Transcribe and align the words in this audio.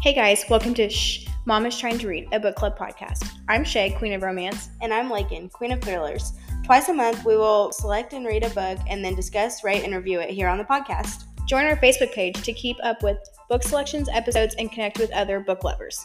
Hey 0.00 0.12
guys, 0.12 0.44
welcome 0.48 0.74
to 0.74 0.88
Shh, 0.88 1.26
Mom 1.44 1.66
is 1.66 1.76
Trying 1.76 1.98
to 1.98 2.06
Read, 2.06 2.28
a 2.30 2.38
book 2.38 2.54
club 2.54 2.78
podcast. 2.78 3.32
I'm 3.48 3.64
Shae, 3.64 3.98
Queen 3.98 4.12
of 4.12 4.22
Romance. 4.22 4.68
And 4.80 4.94
I'm 4.94 5.08
Laken, 5.08 5.50
Queen 5.50 5.72
of 5.72 5.80
Thrillers. 5.80 6.34
Twice 6.64 6.88
a 6.88 6.94
month, 6.94 7.24
we 7.24 7.36
will 7.36 7.72
select 7.72 8.12
and 8.12 8.24
read 8.24 8.44
a 8.44 8.50
book 8.50 8.78
and 8.88 9.04
then 9.04 9.16
discuss, 9.16 9.64
rate, 9.64 9.82
and 9.82 9.92
review 9.92 10.20
it 10.20 10.30
here 10.30 10.46
on 10.46 10.56
the 10.56 10.62
podcast. 10.62 11.24
Join 11.48 11.64
our 11.64 11.76
Facebook 11.78 12.12
page 12.12 12.40
to 12.42 12.52
keep 12.52 12.76
up 12.84 13.02
with 13.02 13.18
book 13.48 13.64
selections, 13.64 14.08
episodes, 14.12 14.54
and 14.56 14.70
connect 14.70 15.00
with 15.00 15.10
other 15.10 15.40
book 15.40 15.64
lovers. 15.64 16.00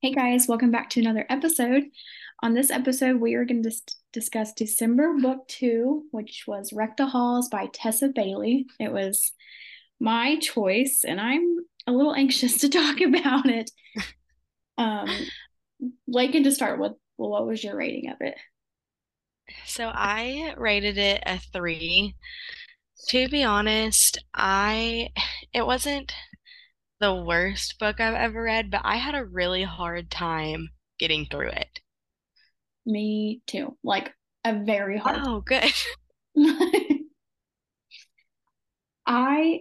Hey 0.00 0.12
guys, 0.12 0.48
welcome 0.48 0.70
back 0.70 0.88
to 0.90 1.00
another 1.00 1.26
episode. 1.28 1.84
On 2.42 2.54
this 2.54 2.70
episode, 2.70 3.20
we 3.20 3.34
are 3.34 3.44
going 3.44 3.62
to 3.62 3.68
dis- 3.68 3.82
discuss 4.12 4.54
December 4.54 5.14
Book 5.20 5.46
2, 5.48 6.04
which 6.10 6.44
was 6.46 6.72
Wreck 6.72 6.96
the 6.96 7.04
Halls 7.04 7.50
by 7.50 7.68
Tessa 7.74 8.08
Bailey. 8.08 8.64
It 8.80 8.90
was 8.90 9.32
my 10.00 10.38
choice, 10.38 11.04
and 11.06 11.20
I'm 11.20 11.58
a 11.86 11.92
little 11.92 12.14
anxious 12.14 12.58
to 12.60 12.68
talk 12.68 13.00
about 13.00 13.46
it. 13.46 13.70
Um, 14.76 15.08
Laken, 16.10 16.42
to 16.44 16.50
start 16.50 16.80
with, 16.80 16.94
well, 17.16 17.30
what 17.30 17.46
was 17.46 17.62
your 17.62 17.76
rating 17.76 18.10
of 18.10 18.16
it? 18.20 18.36
So 19.66 19.90
I 19.94 20.54
rated 20.56 20.98
it 20.98 21.22
a 21.26 21.38
three. 21.38 22.14
To 23.08 23.28
be 23.28 23.44
honest, 23.44 24.18
I 24.34 25.10
it 25.52 25.66
wasn't 25.66 26.12
the 27.00 27.14
worst 27.14 27.78
book 27.78 28.00
I've 28.00 28.14
ever 28.14 28.42
read, 28.42 28.70
but 28.70 28.82
I 28.84 28.96
had 28.96 29.14
a 29.14 29.24
really 29.24 29.64
hard 29.64 30.10
time 30.10 30.70
getting 30.98 31.26
through 31.26 31.50
it. 31.50 31.80
Me 32.86 33.40
too. 33.46 33.76
Like 33.82 34.14
a 34.44 34.54
very 34.54 34.98
hard. 34.98 35.20
Oh, 35.24 35.40
good. 35.40 35.72
I 39.06 39.60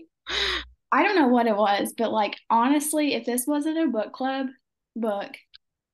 I 0.91 1.03
don't 1.03 1.15
know 1.15 1.27
what 1.27 1.47
it 1.47 1.55
was, 1.55 1.93
but 1.97 2.11
like 2.11 2.35
honestly, 2.49 3.15
if 3.15 3.25
this 3.25 3.45
wasn't 3.47 3.77
a 3.77 3.87
book 3.87 4.13
club 4.13 4.47
book 4.95 5.31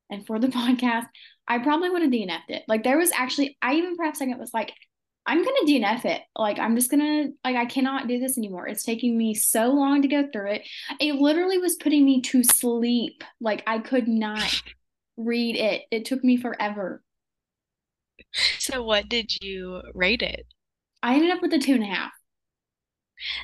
and 0.10 0.26
for 0.26 0.40
the 0.40 0.48
podcast, 0.50 1.06
I 1.48 1.60
probably 1.60 1.90
would 1.90 2.02
have 2.02 2.12
DNF'd 2.12 2.50
it. 2.50 2.64
Like 2.68 2.84
there 2.84 2.98
was 2.98 3.12
actually 3.14 3.58
I 3.62 3.76
even 3.76 3.96
perhaps 3.96 4.20
second 4.20 4.40
was 4.40 4.54
like, 4.54 4.74
I'm 5.26 5.44
gonna 5.44 5.66
DNF 5.68 6.06
it. 6.06 6.22
Like 6.36 6.60
I'm 6.60 6.76
just 6.76 6.92
gonna 6.92 7.28
like 7.44 7.56
I 7.56 7.66
cannot 7.66 8.08
do 8.08 8.20
this 8.20 8.38
anymore. 8.38 8.68
It's 8.68 8.84
taking 8.84 9.18
me 9.18 9.34
so 9.34 9.70
long 9.70 10.02
to 10.02 10.08
go 10.08 10.28
through 10.32 10.52
it. 10.54 10.68
It 11.00 11.16
literally 11.16 11.60
was 11.60 11.76
putting 11.76 12.04
me 12.04 12.22
to 12.24 12.44
sleep. 12.44 13.24
Like 13.40 13.64
I 13.68 13.80
could 13.80 14.08
not 14.08 14.62
read 15.18 15.56
it. 15.56 15.84
It 15.92 16.06
took 16.06 16.24
me 16.24 16.38
forever. 16.38 17.04
So 18.58 18.84
what 18.84 19.08
did 19.08 19.32
you 19.42 19.82
rate 19.94 20.22
it? 20.22 20.46
I 21.02 21.16
ended 21.16 21.32
up 21.32 21.42
with 21.42 21.54
a 21.54 21.60
two 21.60 21.74
and 21.74 21.84
a 21.84 21.88
half. 21.88 22.12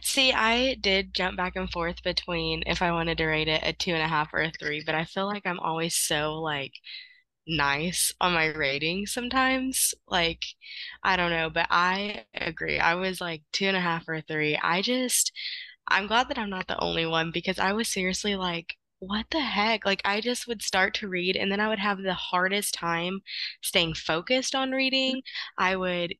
See, 0.01 0.31
I 0.31 0.75
did 0.75 1.13
jump 1.13 1.37
back 1.37 1.55
and 1.55 1.69
forth 1.69 2.01
between 2.03 2.63
if 2.65 2.81
I 2.81 2.91
wanted 2.91 3.17
to 3.17 3.25
rate 3.25 3.47
it 3.49 3.61
a 3.63 3.73
two 3.73 3.91
and 3.93 4.01
a 4.01 4.07
half 4.07 4.33
or 4.33 4.41
a 4.41 4.51
three, 4.51 4.81
but 4.85 4.95
I 4.95 5.05
feel 5.05 5.25
like 5.25 5.45
I'm 5.45 5.59
always 5.59 5.95
so 5.95 6.35
like 6.39 6.73
nice 7.47 8.13
on 8.21 8.33
my 8.33 8.47
rating 8.47 9.07
sometimes. 9.07 9.93
Like, 10.07 10.43
I 11.03 11.15
don't 11.17 11.31
know, 11.31 11.49
but 11.49 11.67
I 11.71 12.25
agree. 12.35 12.79
I 12.79 12.95
was 12.95 13.21
like 13.21 13.43
two 13.53 13.65
and 13.67 13.77
a 13.77 13.81
half 13.81 14.07
or 14.09 14.21
three. 14.21 14.57
I 14.61 14.81
just, 14.81 15.31
I'm 15.87 16.07
glad 16.07 16.29
that 16.29 16.37
I'm 16.37 16.49
not 16.49 16.67
the 16.67 16.79
only 16.79 17.05
one 17.05 17.31
because 17.31 17.59
I 17.59 17.73
was 17.73 17.87
seriously 17.89 18.35
like, 18.35 18.75
what 18.99 19.27
the 19.31 19.41
heck? 19.41 19.85
Like, 19.85 20.01
I 20.05 20.21
just 20.21 20.47
would 20.47 20.61
start 20.63 20.93
to 20.95 21.07
read 21.07 21.35
and 21.35 21.51
then 21.51 21.59
I 21.59 21.67
would 21.69 21.79
have 21.79 21.99
the 22.01 22.13
hardest 22.13 22.73
time 22.73 23.21
staying 23.61 23.93
focused 23.95 24.55
on 24.55 24.71
reading. 24.71 25.21
I 25.57 25.75
would 25.75 26.15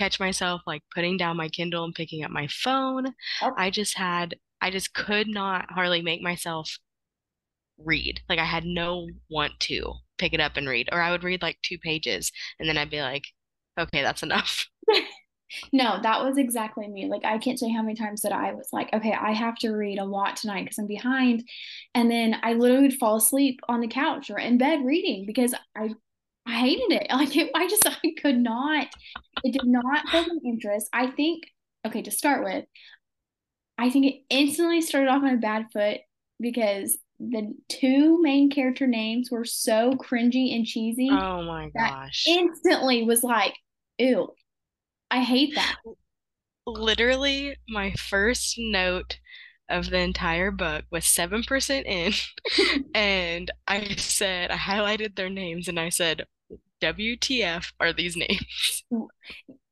catch 0.00 0.18
myself 0.18 0.62
like 0.66 0.82
putting 0.94 1.16
down 1.16 1.36
my 1.36 1.48
Kindle 1.48 1.84
and 1.84 1.94
picking 1.94 2.24
up 2.24 2.30
my 2.30 2.48
phone. 2.48 3.06
Oh. 3.42 3.52
I 3.56 3.70
just 3.70 3.96
had, 3.96 4.34
I 4.60 4.70
just 4.70 4.94
could 4.94 5.28
not 5.28 5.66
hardly 5.70 6.02
make 6.02 6.22
myself 6.22 6.78
read. 7.78 8.20
Like, 8.28 8.38
I 8.38 8.44
had 8.44 8.64
no 8.64 9.08
want 9.30 9.52
to 9.60 9.94
pick 10.18 10.32
it 10.32 10.40
up 10.40 10.56
and 10.56 10.68
read, 10.68 10.88
or 10.92 11.00
I 11.00 11.10
would 11.10 11.24
read 11.24 11.42
like 11.42 11.58
two 11.62 11.78
pages 11.78 12.32
and 12.58 12.68
then 12.68 12.78
I'd 12.78 12.90
be 12.90 13.02
like, 13.02 13.24
okay, 13.78 14.02
that's 14.02 14.22
enough. 14.22 14.66
No, 15.72 15.98
that 16.02 16.22
was 16.22 16.38
exactly 16.38 16.86
me. 16.86 17.06
Like 17.06 17.24
I 17.24 17.38
can't 17.38 17.58
say 17.58 17.70
how 17.70 17.82
many 17.82 17.96
times 17.96 18.22
that 18.22 18.32
I 18.32 18.52
was 18.52 18.68
like, 18.72 18.88
okay, 18.92 19.12
I 19.12 19.32
have 19.32 19.56
to 19.56 19.72
read 19.72 19.98
a 19.98 20.04
lot 20.04 20.36
tonight 20.36 20.62
because 20.62 20.78
I'm 20.78 20.86
behind. 20.86 21.42
And 21.92 22.10
then 22.10 22.36
I 22.42 22.52
literally 22.52 22.84
would 22.84 22.98
fall 22.98 23.16
asleep 23.16 23.58
on 23.68 23.80
the 23.80 23.88
couch 23.88 24.30
or 24.30 24.38
in 24.38 24.58
bed 24.58 24.84
reading 24.84 25.26
because 25.26 25.54
I 25.76 25.90
I 26.46 26.52
hated 26.52 26.92
it. 26.92 27.06
Like 27.10 27.36
it, 27.36 27.50
I 27.54 27.68
just 27.68 27.86
I 28.04 28.14
could 28.20 28.38
not. 28.38 28.88
It 29.44 29.52
did 29.52 29.66
not 29.66 30.08
hold 30.08 30.26
my 30.26 30.50
interest. 30.50 30.88
I 30.92 31.08
think 31.08 31.44
okay, 31.86 32.02
to 32.02 32.10
start 32.10 32.44
with, 32.44 32.64
I 33.78 33.90
think 33.90 34.06
it 34.06 34.22
instantly 34.28 34.82
started 34.82 35.08
off 35.08 35.22
on 35.22 35.34
a 35.34 35.38
bad 35.38 35.66
foot 35.72 36.00
because 36.38 36.98
the 37.18 37.54
two 37.68 38.20
main 38.22 38.50
character 38.50 38.86
names 38.86 39.30
were 39.30 39.44
so 39.44 39.92
cringy 39.92 40.54
and 40.54 40.64
cheesy 40.64 41.10
Oh 41.10 41.42
my 41.42 41.70
gosh. 41.76 42.24
instantly 42.26 43.02
was 43.04 43.22
like, 43.22 43.54
ew. 43.98 44.28
I 45.10 45.22
hate 45.22 45.54
that. 45.54 45.76
Literally, 46.66 47.56
my 47.68 47.92
first 47.92 48.54
note 48.58 49.18
of 49.70 49.90
the 49.90 49.98
entire 49.98 50.50
book 50.50 50.84
was 50.90 51.04
7% 51.04 51.86
in, 51.86 52.12
and 52.94 53.50
I 53.66 53.94
said, 53.96 54.50
I 54.50 54.56
highlighted 54.56 55.16
their 55.16 55.30
names 55.30 55.68
and 55.68 55.78
I 55.80 55.88
said, 55.90 56.26
WTF 56.80 57.72
are 57.80 57.92
these 57.92 58.16
names? 58.16 58.84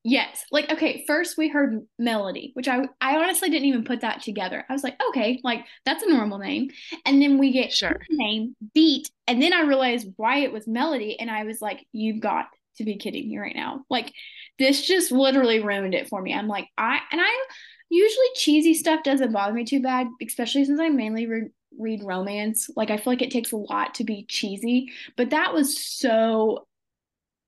Yes. 0.04 0.44
Like, 0.50 0.70
okay, 0.72 1.04
first 1.06 1.36
we 1.36 1.48
heard 1.48 1.86
Melody, 1.98 2.52
which 2.54 2.68
I 2.68 2.86
I 3.00 3.16
honestly 3.16 3.50
didn't 3.50 3.66
even 3.68 3.84
put 3.84 4.00
that 4.02 4.22
together. 4.22 4.64
I 4.68 4.72
was 4.72 4.82
like, 4.84 4.98
okay, 5.10 5.40
like 5.44 5.64
that's 5.84 6.02
a 6.02 6.08
normal 6.08 6.38
name. 6.38 6.70
And 7.04 7.20
then 7.20 7.36
we 7.36 7.52
get 7.52 7.72
Sure. 7.72 7.98
name, 8.08 8.56
Beat, 8.74 9.10
and 9.26 9.42
then 9.42 9.52
I 9.52 9.62
realized 9.62 10.08
why 10.16 10.38
it 10.38 10.52
was 10.52 10.66
Melody, 10.66 11.18
and 11.20 11.30
I 11.30 11.44
was 11.44 11.60
like, 11.60 11.84
you've 11.92 12.20
got 12.20 12.46
to 12.76 12.84
be 12.84 12.96
kidding 12.96 13.28
me 13.28 13.38
right 13.38 13.56
now. 13.56 13.84
Like, 13.90 14.12
this 14.58 14.86
just 14.86 15.10
literally 15.12 15.60
ruined 15.60 15.94
it 15.94 16.08
for 16.08 16.22
me. 16.22 16.32
I'm 16.32 16.48
like, 16.48 16.68
I 16.78 17.00
and 17.10 17.20
I 17.20 17.46
usually 17.90 18.26
cheesy 18.34 18.74
stuff 18.74 19.02
doesn't 19.02 19.32
bother 19.32 19.52
me 19.54 19.64
too 19.64 19.80
bad, 19.82 20.08
especially 20.24 20.64
since 20.64 20.80
I 20.80 20.88
mainly 20.88 21.26
re- 21.26 21.50
read 21.78 22.02
romance. 22.02 22.70
Like, 22.76 22.90
I 22.90 22.96
feel 22.96 23.12
like 23.12 23.22
it 23.22 23.30
takes 23.30 23.52
a 23.52 23.56
lot 23.56 23.94
to 23.96 24.04
be 24.04 24.24
cheesy, 24.28 24.92
but 25.16 25.30
that 25.30 25.54
was 25.54 25.78
so 25.78 26.66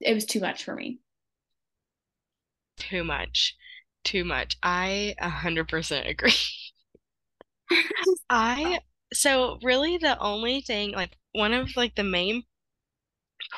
it 0.01 0.15
was 0.15 0.27
too 0.27 0.41
much 0.41 0.65
for 0.65 0.75
me. 0.75 1.01
Too 2.79 3.05
much. 3.05 3.57
Too 4.03 4.25
much. 4.25 4.57
I 4.61 5.15
100% 5.21 6.09
agree. 6.09 6.35
I, 8.31 8.81
so 9.13 9.59
really 9.63 9.99
the 9.99 10.19
only 10.19 10.61
thing, 10.63 10.93
like 10.93 11.17
one 11.33 11.53
of 11.53 11.77
like 11.77 11.95
the 11.95 12.05
main 12.05 12.45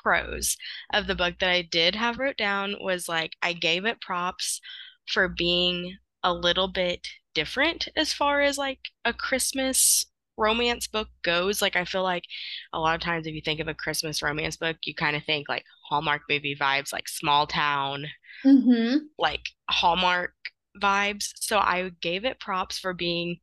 pros 0.02 0.56
of 0.92 1.06
the 1.06 1.14
book 1.14 1.38
that 1.38 1.50
I 1.50 1.62
did 1.62 1.94
have 1.94 2.18
wrote 2.18 2.36
down 2.36 2.76
was 2.80 3.08
like 3.08 3.36
I 3.42 3.52
gave 3.52 3.84
it 3.84 4.00
props 4.00 4.60
for 5.06 5.28
being 5.28 5.98
a 6.24 6.32
little 6.34 6.68
bit 6.68 7.06
different 7.34 7.88
as 7.96 8.12
far 8.12 8.42
as 8.42 8.58
like 8.58 8.80
a 9.04 9.12
Christmas 9.12 10.06
romance 10.36 10.86
book 10.86 11.08
goes. 11.22 11.62
Like 11.62 11.76
I 11.76 11.84
feel 11.84 12.02
like 12.02 12.24
a 12.72 12.80
lot 12.80 12.94
of 12.94 13.00
times 13.00 13.26
if 13.26 13.34
you 13.34 13.40
think 13.44 13.60
of 13.60 13.68
a 13.68 13.74
Christmas 13.74 14.22
romance 14.22 14.56
book, 14.56 14.76
you 14.84 14.94
kind 14.94 15.16
of 15.16 15.24
think 15.24 15.48
like 15.48 15.64
Hallmark 15.88 16.22
movie 16.28 16.56
vibes, 16.58 16.92
like 16.92 17.08
small 17.08 17.46
town, 17.46 18.06
Mm-hmm. 18.44 18.96
like 19.18 19.42
Hallmark 19.70 20.32
vibes. 20.80 21.32
So 21.36 21.58
I 21.58 21.90
gave 22.00 22.24
it 22.24 22.40
props 22.40 22.78
for 22.78 22.92
being 22.94 23.38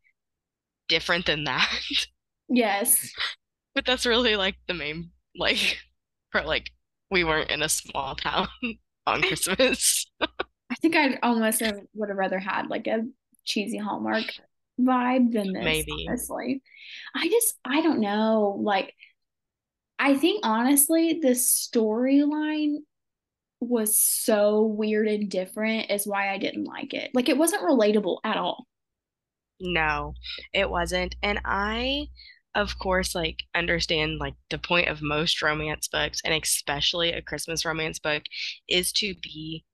different 0.89 1.25
than 1.25 1.45
that. 1.45 1.69
Yes. 2.49 3.11
But 3.73 3.85
that's 3.85 4.05
really 4.05 4.35
like 4.35 4.57
the 4.67 4.73
main 4.75 5.11
like 5.35 5.79
for 6.31 6.41
like 6.41 6.71
we 7.11 7.23
weren't 7.23 7.49
in 7.51 7.63
a 7.63 7.69
small 7.69 8.15
town 8.15 8.47
on 9.07 9.21
Christmas. 9.23 10.05
I 10.69 10.75
think 10.75 10.95
I 10.95 11.17
almost 11.23 11.61
have, 11.61 11.79
would 11.93 12.09
have 12.09 12.17
rather 12.17 12.39
had 12.39 12.67
like 12.69 12.87
a 12.87 13.05
cheesy 13.45 13.77
Hallmark 13.77 14.25
vibe 14.79 15.31
than 15.31 15.53
this, 15.53 15.63
Maybe. 15.63 16.05
honestly. 16.07 16.61
I 17.15 17.27
just, 17.27 17.57
I 17.65 17.81
don't 17.81 17.99
know. 17.99 18.59
Like, 18.61 18.93
I 19.97 20.15
think 20.15 20.45
honestly, 20.45 21.19
the 21.21 21.29
storyline 21.29 22.77
was 23.59 23.99
so 23.99 24.63
weird 24.63 25.07
and 25.07 25.29
different, 25.29 25.91
is 25.91 26.07
why 26.07 26.31
I 26.33 26.37
didn't 26.37 26.63
like 26.63 26.93
it. 26.93 27.11
Like, 27.13 27.27
it 27.27 27.37
wasn't 27.37 27.63
relatable 27.63 28.19
at 28.23 28.37
all. 28.37 28.65
No, 29.59 30.13
it 30.53 30.69
wasn't. 30.69 31.15
And 31.21 31.41
I, 31.43 32.07
of 32.55 32.79
course, 32.79 33.13
like 33.13 33.39
understand 33.53 34.19
like 34.19 34.35
the 34.49 34.57
point 34.57 34.87
of 34.87 35.01
most 35.01 35.41
romance 35.41 35.87
books, 35.87 36.21
and 36.23 36.33
especially 36.33 37.11
a 37.11 37.21
Christmas 37.21 37.65
romance 37.65 37.99
book, 37.99 38.23
is 38.69 38.93
to 38.93 39.15
be 39.21 39.65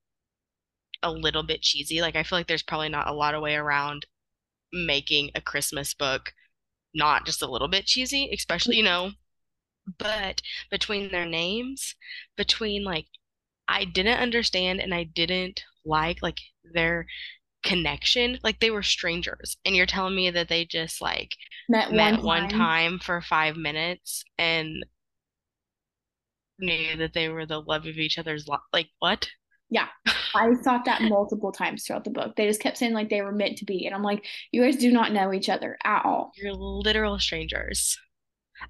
a 1.02 1.10
little 1.12 1.42
bit 1.42 1.62
cheesy. 1.62 2.00
Like 2.00 2.16
I 2.16 2.22
feel 2.22 2.38
like 2.38 2.46
there's 2.48 2.62
probably 2.62 2.88
not 2.88 3.08
a 3.08 3.12
lot 3.14 3.34
of 3.34 3.42
way 3.42 3.54
around 3.56 4.06
making 4.72 5.30
a 5.34 5.40
Christmas 5.40 5.94
book 5.94 6.34
not 6.94 7.26
just 7.26 7.42
a 7.42 7.46
little 7.50 7.68
bit 7.68 7.86
cheesy, 7.86 8.30
especially, 8.32 8.76
you 8.76 8.82
know, 8.82 9.12
but 9.98 10.42
between 10.70 11.10
their 11.10 11.26
names, 11.26 11.94
between 12.36 12.84
like 12.84 13.06
I 13.68 13.84
didn't 13.84 14.18
understand 14.20 14.80
and 14.80 14.94
I 14.94 15.04
didn't 15.04 15.62
like 15.84 16.22
like 16.22 16.38
their 16.64 17.06
connection. 17.64 18.38
Like 18.44 18.60
they 18.60 18.70
were 18.70 18.82
strangers, 18.84 19.56
and 19.64 19.76
you're 19.76 19.86
telling 19.86 20.16
me 20.16 20.30
that 20.30 20.48
they 20.48 20.64
just 20.66 21.02
like 21.02 21.36
Met 21.68 21.92
one 21.92 22.20
met 22.20 22.22
one 22.22 22.48
time. 22.48 22.50
time 22.50 22.98
for 23.00 23.20
five 23.22 23.56
minutes 23.56 24.24
and 24.38 24.84
knew 26.58 26.96
that 26.96 27.14
they 27.14 27.28
were 27.30 27.46
the 27.46 27.60
love 27.62 27.86
of 27.86 27.96
each 27.98 28.18
other's 28.18 28.46
life. 28.46 28.60
Like 28.72 28.90
what? 28.98 29.28
Yeah. 29.70 29.88
I 30.34 30.54
thought 30.62 30.84
that 30.84 31.02
multiple 31.02 31.52
times 31.52 31.84
throughout 31.84 32.04
the 32.04 32.10
book. 32.10 32.36
They 32.36 32.46
just 32.46 32.60
kept 32.60 32.78
saying 32.78 32.92
like 32.92 33.08
they 33.08 33.22
were 33.22 33.32
meant 33.32 33.58
to 33.58 33.64
be. 33.64 33.86
And 33.86 33.94
I'm 33.94 34.02
like, 34.02 34.24
you 34.52 34.62
guys 34.62 34.76
do 34.76 34.92
not 34.92 35.12
know 35.12 35.32
each 35.32 35.48
other 35.48 35.76
at 35.84 36.04
all. 36.04 36.32
You're 36.36 36.54
literal 36.54 37.18
strangers. 37.18 37.98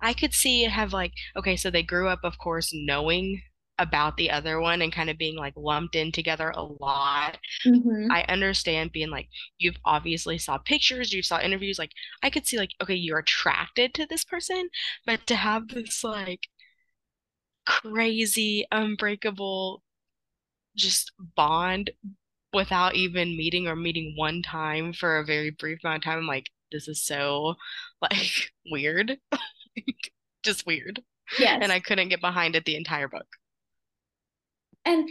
I 0.00 0.14
could 0.14 0.34
see 0.34 0.64
it 0.64 0.70
have 0.70 0.92
like, 0.92 1.12
okay, 1.36 1.56
so 1.56 1.70
they 1.70 1.82
grew 1.82 2.08
up, 2.08 2.20
of 2.24 2.38
course, 2.38 2.70
knowing 2.72 3.42
about 3.78 4.16
the 4.16 4.30
other 4.30 4.58
one 4.58 4.80
and 4.80 4.92
kind 4.92 5.10
of 5.10 5.18
being 5.18 5.36
like 5.36 5.52
lumped 5.56 5.96
in 5.96 6.10
together 6.10 6.50
a 6.56 6.62
lot. 6.62 7.38
hmm 7.64 8.08
I 8.10 8.22
understand 8.28 8.92
being 8.92 9.10
like, 9.10 9.28
you've 9.58 9.76
obviously 9.84 10.38
saw 10.38 10.58
pictures, 10.58 11.12
you've 11.12 11.26
saw 11.26 11.40
interviews, 11.40 11.78
like 11.78 11.92
I 12.22 12.30
could 12.30 12.46
see 12.46 12.56
like, 12.58 12.70
okay, 12.82 12.94
you're 12.94 13.18
attracted 13.18 13.94
to 13.94 14.06
this 14.06 14.24
person, 14.24 14.70
but 15.04 15.26
to 15.26 15.36
have 15.36 15.68
this 15.68 16.02
like 16.04 16.48
crazy, 17.66 18.66
unbreakable 18.70 19.82
just 20.76 21.12
bond 21.34 21.90
without 22.52 22.94
even 22.94 23.36
meeting 23.36 23.68
or 23.68 23.76
meeting 23.76 24.14
one 24.16 24.42
time 24.42 24.92
for 24.92 25.18
a 25.18 25.24
very 25.24 25.50
brief 25.50 25.78
amount 25.84 25.98
of 25.98 26.04
time, 26.04 26.18
I'm 26.18 26.26
like, 26.26 26.50
this 26.72 26.88
is 26.88 27.04
so 27.04 27.54
like 28.02 28.50
weird. 28.70 29.18
Just 30.42 30.66
weird. 30.66 31.02
And 31.60 31.72
I 31.72 31.80
couldn't 31.80 32.08
get 32.08 32.20
behind 32.20 32.54
it 32.54 32.64
the 32.64 32.76
entire 32.76 33.08
book. 33.08 33.26
And 34.84 35.08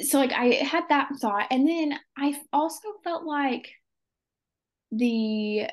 so 0.00 0.18
like 0.18 0.32
I 0.32 0.54
had 0.54 0.84
that 0.88 1.10
thought. 1.20 1.48
And 1.50 1.68
then 1.68 1.98
I 2.16 2.40
also 2.52 2.88
felt 3.04 3.24
like 3.24 3.70
the 4.90 5.68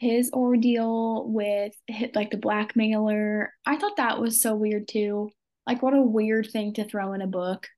his 0.00 0.32
ordeal 0.32 1.28
with 1.28 1.72
like 2.16 2.32
the 2.32 2.36
blackmailer, 2.36 3.52
I 3.64 3.76
thought 3.76 3.98
that 3.98 4.20
was 4.20 4.40
so 4.40 4.56
weird 4.56 4.88
too. 4.88 5.30
Like 5.66 5.82
what 5.82 5.94
a 5.94 6.02
weird 6.02 6.50
thing 6.50 6.74
to 6.74 6.84
throw 6.84 7.12
in 7.12 7.22
a 7.22 7.28
book. 7.28 7.68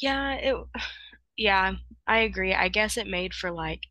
Yeah, 0.00 0.34
it 0.34 0.56
yeah, 1.36 1.74
I 2.06 2.18
agree. 2.20 2.54
I 2.54 2.68
guess 2.68 2.96
it 2.96 3.06
made 3.06 3.34
for 3.34 3.50
like 3.50 3.82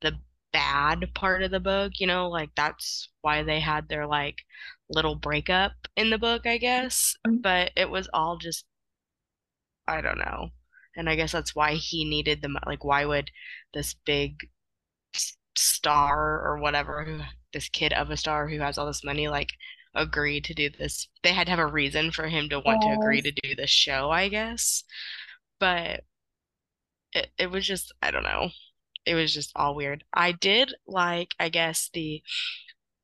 the 0.00 0.18
bad 0.52 1.14
part 1.14 1.42
of 1.42 1.50
the 1.50 1.60
book, 1.60 1.92
you 1.98 2.06
know, 2.06 2.28
like 2.28 2.50
that's 2.56 3.08
why 3.22 3.42
they 3.42 3.60
had 3.60 3.88
their 3.88 4.06
like 4.06 4.36
little 4.90 5.14
breakup 5.16 5.72
in 5.96 6.10
the 6.10 6.18
book, 6.18 6.46
I 6.46 6.58
guess. 6.58 7.16
Mm-hmm. 7.26 7.38
But 7.38 7.72
it 7.76 7.90
was 7.90 8.08
all 8.12 8.36
just 8.38 8.64
I 9.86 10.00
don't 10.00 10.18
know. 10.18 10.50
And 10.96 11.08
I 11.08 11.16
guess 11.16 11.32
that's 11.32 11.54
why 11.54 11.74
he 11.74 12.04
needed 12.04 12.42
the 12.42 12.60
like 12.66 12.84
why 12.84 13.04
would 13.04 13.30
this 13.74 13.94
big 13.94 14.48
star 15.56 16.40
or 16.40 16.58
whatever 16.58 17.26
this 17.52 17.68
kid 17.68 17.92
of 17.92 18.10
a 18.10 18.16
star 18.16 18.48
who 18.48 18.58
has 18.60 18.78
all 18.78 18.86
this 18.86 19.04
money 19.04 19.28
like 19.28 19.50
agree 19.94 20.40
to 20.40 20.54
do 20.54 20.70
this? 20.70 21.08
They 21.22 21.32
had 21.32 21.46
to 21.46 21.50
have 21.50 21.58
a 21.58 21.66
reason 21.66 22.10
for 22.10 22.28
him 22.28 22.48
to 22.50 22.60
want 22.60 22.82
to 22.82 22.92
agree 22.92 23.22
to 23.22 23.32
do 23.32 23.54
this 23.54 23.70
show, 23.70 24.10
I 24.10 24.28
guess. 24.28 24.84
But 25.62 26.04
it, 27.12 27.30
it 27.38 27.50
was 27.50 27.66
just 27.66 27.92
I 28.02 28.10
don't 28.10 28.22
know. 28.22 28.50
It 29.06 29.14
was 29.14 29.34
just 29.34 29.52
all 29.56 29.74
weird. 29.74 30.04
I 30.14 30.32
did 30.32 30.74
like, 30.86 31.34
I 31.40 31.48
guess, 31.50 31.90
the 31.94 32.22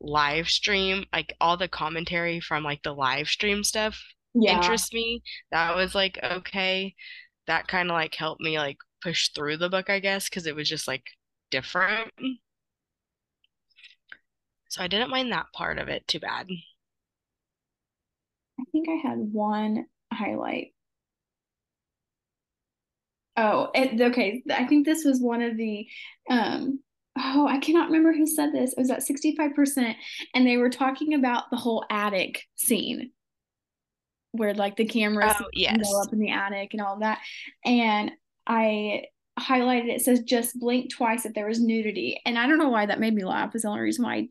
live 0.00 0.48
stream, 0.50 1.06
like 1.12 1.34
all 1.40 1.56
the 1.56 1.68
commentary 1.68 2.40
from 2.40 2.64
like 2.64 2.82
the 2.84 2.94
live 2.94 3.28
stream 3.28 3.64
stuff 3.64 4.00
Yeah. 4.34 4.78
interests 4.78 4.92
me. 4.94 5.22
That 5.52 5.76
was 5.76 5.94
like 5.94 6.18
okay. 6.22 6.94
That 7.48 7.68
kind 7.68 7.90
of 7.90 7.94
like 7.94 8.14
helped 8.16 8.42
me 8.42 8.58
like 8.58 8.78
push 9.02 9.30
through 9.30 9.58
the 9.58 9.70
book, 9.70 9.90
I 9.90 10.00
guess, 10.00 10.28
because 10.28 10.46
it 10.46 10.56
was 10.56 10.68
just 10.70 10.88
like 10.88 11.04
different. 11.50 12.12
So 14.70 14.82
I 14.82 14.86
didn't 14.88 15.10
mind 15.10 15.30
that 15.32 15.52
part 15.52 15.78
of 15.78 15.88
it 15.90 16.08
too 16.08 16.20
bad. 16.20 16.48
I 18.60 18.64
think 18.70 18.88
I 18.88 18.94
had 19.08 19.32
one 19.32 19.86
highlight. 20.12 20.72
Oh, 23.38 23.70
it, 23.72 24.00
okay. 24.00 24.42
I 24.50 24.66
think 24.66 24.84
this 24.84 25.04
was 25.04 25.20
one 25.20 25.42
of 25.42 25.56
the 25.56 25.86
um 26.28 26.80
oh, 27.16 27.46
I 27.46 27.58
cannot 27.58 27.86
remember 27.86 28.12
who 28.12 28.26
said 28.26 28.52
this. 28.52 28.72
It 28.72 28.78
was 28.78 28.90
at 28.90 29.00
65% 29.00 29.94
and 30.34 30.46
they 30.46 30.56
were 30.56 30.70
talking 30.70 31.14
about 31.14 31.44
the 31.50 31.56
whole 31.56 31.84
attic 31.90 32.44
scene 32.56 33.12
where 34.32 34.54
like 34.54 34.76
the 34.76 34.84
cameras 34.84 35.34
Oh, 35.38 35.46
go 35.82 36.02
up 36.02 36.12
in 36.12 36.18
the 36.18 36.30
attic 36.30 36.70
and 36.72 36.82
all 36.82 36.98
that. 36.98 37.20
And 37.64 38.10
I 38.46 39.04
highlighted 39.38 39.88
it 39.88 40.00
says 40.02 40.20
just 40.20 40.58
blink 40.58 40.92
twice 40.92 41.24
if 41.24 41.34
there 41.34 41.46
was 41.46 41.60
nudity. 41.60 42.20
And 42.26 42.36
I 42.38 42.48
don't 42.48 42.58
know 42.58 42.70
why 42.70 42.86
that 42.86 43.00
made 43.00 43.14
me 43.14 43.24
laugh. 43.24 43.54
Is 43.54 43.62
the 43.62 43.68
only 43.68 43.80
reason 43.80 44.04
why 44.04 44.28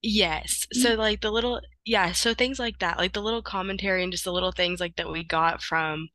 Yes. 0.00 0.66
So 0.72 0.94
like 0.94 1.20
the 1.20 1.30
little 1.30 1.60
yeah, 1.84 2.12
so 2.12 2.34
things 2.34 2.60
like 2.60 2.78
that, 2.78 2.98
like 2.98 3.12
the 3.12 3.22
little 3.22 3.42
commentary 3.42 4.02
and 4.04 4.12
just 4.12 4.24
the 4.24 4.32
little 4.32 4.52
things 4.52 4.78
like 4.80 4.96
that 4.96 5.10
we 5.10 5.24
got 5.24 5.62
from 5.62 6.08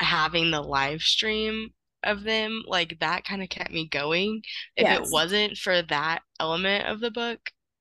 having 0.00 0.50
the 0.50 0.60
live 0.62 1.02
stream 1.02 1.70
of 2.04 2.22
them, 2.24 2.62
like 2.66 2.98
that 3.00 3.24
kind 3.24 3.42
of 3.42 3.48
kept 3.48 3.70
me 3.72 3.88
going. 3.88 4.42
If 4.76 4.90
it 4.90 5.04
wasn't 5.06 5.56
for 5.56 5.82
that 5.82 6.22
element 6.40 6.86
of 6.86 7.00
the 7.00 7.10
book, 7.10 7.40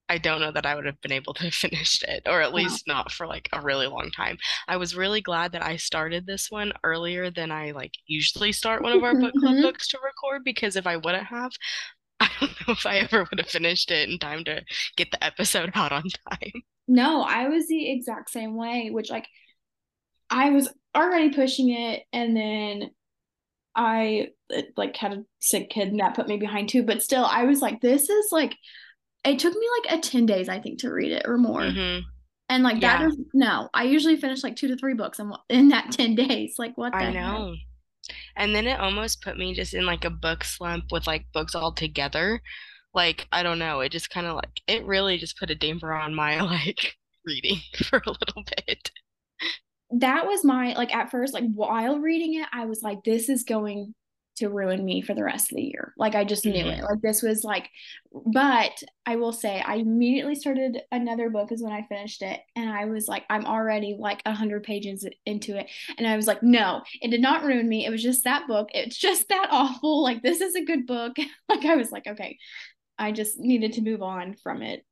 I 0.09 0.17
don't 0.17 0.39
know 0.39 0.51
that 0.51 0.65
I 0.65 0.73
would 0.75 0.85
have 0.85 1.01
been 1.01 1.11
able 1.11 1.33
to 1.35 1.51
finish 1.51 2.01
it, 2.03 2.23
or 2.25 2.41
at 2.41 2.53
Yeah. 2.53 2.77
least 2.77 2.87
not 2.87 3.11
for 3.11 3.27
like 3.27 3.49
a 3.53 3.61
really 3.61 3.87
long 3.87 4.09
time. 4.11 4.37
I 4.67 4.77
was 4.77 4.95
really 4.95 5.21
glad 5.21 5.51
that 5.51 5.63
I 5.63 5.75
started 5.77 6.25
this 6.25 6.49
one 6.49 6.71
earlier 6.83 7.29
than 7.29 7.51
I 7.51 7.71
like 7.71 7.93
usually 8.07 8.51
start 8.53 8.81
one 8.83 8.93
of 8.93 9.03
our 9.03 9.15
book 9.15 9.35
club 9.35 9.57
Mhm. 9.57 9.61
books 9.61 9.87
to 9.89 9.99
record, 10.03 10.43
because 10.45 10.75
if 10.75 10.87
I 10.87 10.97
wouldn't 10.97 11.27
have, 11.27 11.51
I 12.21 12.29
don't 12.39 12.51
know 12.67 12.73
if 12.73 12.85
I 12.85 12.97
ever 12.99 13.25
would 13.29 13.39
have 13.39 13.49
finished 13.49 13.91
it 13.91 14.09
in 14.09 14.19
time 14.19 14.43
to 14.45 14.63
get 14.97 15.11
the 15.11 15.23
episode 15.23 15.71
out 15.75 15.91
on 15.91 16.03
time. 16.31 16.63
No, 16.87 17.21
I 17.21 17.47
was 17.49 17.67
the 17.67 17.89
exact 17.89 18.29
same 18.29 18.55
way, 18.55 18.89
which 18.91 19.09
like 19.09 19.27
I 20.29 20.49
was 20.51 20.69
already 20.97 21.31
pushing 21.33 21.69
it 21.71 22.03
and 22.13 22.35
then 22.37 22.91
I 23.75 24.29
it, 24.49 24.73
like 24.77 24.95
had 24.97 25.13
a 25.13 25.25
sick 25.39 25.69
kid 25.69 25.89
and 25.89 25.99
that 25.99 26.15
put 26.15 26.27
me 26.27 26.37
behind 26.37 26.69
too. 26.69 26.83
But 26.83 27.03
still, 27.03 27.25
I 27.25 27.45
was 27.45 27.61
like, 27.61 27.81
this 27.81 28.09
is 28.09 28.31
like 28.31 28.55
it 29.25 29.39
took 29.39 29.55
me 29.55 29.67
like 29.83 29.99
a 29.99 30.01
10 30.01 30.25
days, 30.27 30.49
I 30.49 30.59
think, 30.61 30.79
to 30.81 30.91
read 30.93 31.11
it 31.13 31.23
or 31.27 31.37
more. 31.37 31.79
hmm 31.79 31.99
And 32.49 32.63
like 32.63 32.81
that 32.81 33.01
Yeah, 33.01 33.03
is 33.03 33.17
no, 33.33 33.69
I 33.73 33.85
usually 33.85 34.17
finish 34.17 34.43
like 34.43 34.55
two 34.57 34.69
to 34.69 34.77
three 34.77 34.95
books 34.95 35.19
in, 35.19 35.31
in 35.49 35.69
that 35.69 35.91
10 35.93 36.15
days. 36.15 36.55
Like 36.59 36.77
what 36.77 36.97
the 36.99 37.05
I 37.05 37.11
know. 37.11 37.55
And 38.35 38.55
then 38.55 38.67
it 38.67 38.79
almost 38.79 39.21
put 39.21 39.37
me 39.37 39.53
just 39.55 39.73
in 39.75 39.85
like 39.85 40.05
a 40.05 40.09
book 40.11 40.43
slump 40.43 40.85
with 40.91 41.07
like 41.07 41.31
books 41.33 41.55
all 41.55 41.73
together. 41.73 42.41
Like, 42.93 43.27
I 43.31 43.43
don't 43.43 43.59
know, 43.59 43.81
it 43.81 43.91
just 43.91 44.09
kind 44.11 44.27
of 44.27 44.35
like 44.35 44.61
it 44.67 44.85
really 44.85 45.17
just 45.17 45.39
put 45.39 45.51
a 45.51 45.55
damper 45.55 45.93
on 45.93 46.15
my 46.15 46.41
like 46.41 46.95
reading 47.25 47.59
for 47.85 47.99
a 48.05 48.11
little 48.11 48.43
bit. 48.67 48.91
That 49.91 50.25
was 50.25 50.43
my 50.43 50.73
like 50.73 50.93
at 50.93 51.09
first 51.09 51.33
like 51.33 51.45
while 51.53 51.99
reading 51.99 52.33
it 52.35 52.47
i 52.51 52.65
was 52.65 52.81
like 52.81 53.03
this 53.03 53.29
is 53.29 53.43
going 53.43 53.93
to 54.37 54.49
ruin 54.49 54.85
me 54.85 55.01
for 55.01 55.13
the 55.13 55.23
rest 55.23 55.51
of 55.51 55.55
the 55.55 55.63
year. 55.63 55.93
Like 55.97 56.15
i 56.15 56.23
just 56.23 56.45
knew 56.45 56.67
it. 56.67 56.79
Hmm 56.79 56.85
like 56.85 57.01
this 57.01 57.21
was 57.21 57.43
like 57.43 57.69
but 58.11 58.71
i 59.05 59.15
will 59.15 59.33
say 59.33 59.61
i 59.61 59.75
immediately 59.75 60.35
started 60.35 60.79
another 60.91 61.29
book 61.29 61.51
is 61.51 61.61
when 61.61 61.73
i 61.73 61.85
finished 61.87 62.21
it 62.21 62.39
and 62.55 62.69
i 62.69 62.85
was 62.85 63.07
like 63.07 63.25
i'm 63.29 63.45
already 63.45 63.97
like 63.99 64.21
100 64.25 64.63
pages 64.63 65.05
into 65.25 65.57
it. 65.57 65.67
And 65.97 66.07
i 66.07 66.15
was 66.15 66.27
like 66.27 66.43
no 66.43 66.81
it 67.01 67.09
did 67.09 67.21
not 67.21 67.43
ruin 67.43 67.67
me. 67.67 67.85
It 67.85 67.89
was 67.89 68.03
just 68.03 68.23
that 68.23 68.47
book. 68.47 68.69
It's 68.73 68.97
just 68.97 69.27
that 69.29 69.47
awful. 69.51 70.03
Like 70.03 70.21
this 70.21 70.41
is 70.41 70.55
a 70.55 70.65
good 70.65 70.85
book. 70.85 71.17
Like 71.49 71.65
i 71.65 71.75
was 71.75 71.91
like 71.91 72.05
okay 72.05 72.37
i 72.99 73.11
just 73.11 73.39
needed 73.39 73.73
to 73.73 73.81
move 73.81 74.01
on 74.01 74.35
from 74.35 74.61
it 74.61 74.85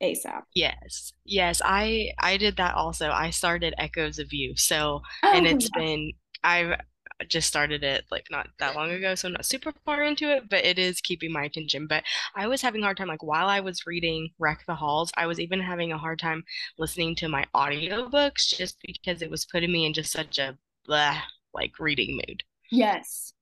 asap 0.00 0.44
Yes. 0.54 1.12
Yes, 1.24 1.60
I 1.64 2.10
I 2.18 2.36
did 2.36 2.56
that 2.56 2.74
also. 2.74 3.10
I 3.10 3.30
started 3.30 3.74
Echoes 3.78 4.18
of 4.18 4.32
You. 4.32 4.56
So, 4.56 5.02
and 5.32 5.46
oh 5.46 5.46
it's 5.46 5.70
yeah 5.70 5.70
been 5.70 6.12
I've 6.42 6.80
just 7.28 7.48
started 7.48 7.82
it 7.84 8.04
like 8.10 8.26
not 8.30 8.48
that 8.58 8.74
long 8.76 8.90
ago, 8.90 9.14
so 9.14 9.28
I'm 9.28 9.34
not 9.34 9.44
super 9.46 9.72
far 9.84 10.02
into 10.02 10.30
it, 10.34 10.48
but 10.48 10.64
it 10.64 10.78
is 10.78 11.00
keeping 11.00 11.32
my 11.32 11.44
attention. 11.44 11.86
But 11.86 12.04
I 12.34 12.46
was 12.48 12.62
having 12.62 12.82
a 12.82 12.84
hard 12.84 12.96
time 12.96 13.08
like 13.08 13.22
while 13.22 13.48
I 13.48 13.60
was 13.60 13.86
reading 13.86 14.30
Wreck 14.38 14.64
the 14.66 14.74
Halls, 14.74 15.12
I 15.16 15.26
was 15.26 15.40
even 15.40 15.60
having 15.60 15.92
a 15.92 15.98
hard 15.98 16.18
time 16.18 16.44
listening 16.78 17.14
to 17.16 17.28
my 17.28 17.44
audiobooks 17.54 18.56
just 18.56 18.78
because 18.82 19.22
it 19.22 19.30
was 19.30 19.44
putting 19.46 19.72
me 19.72 19.86
in 19.86 19.92
just 19.94 20.12
such 20.12 20.38
a 20.38 20.58
blah 20.86 21.20
like 21.54 21.78
reading 21.78 22.16
mood. 22.16 22.42
yes 22.70 23.34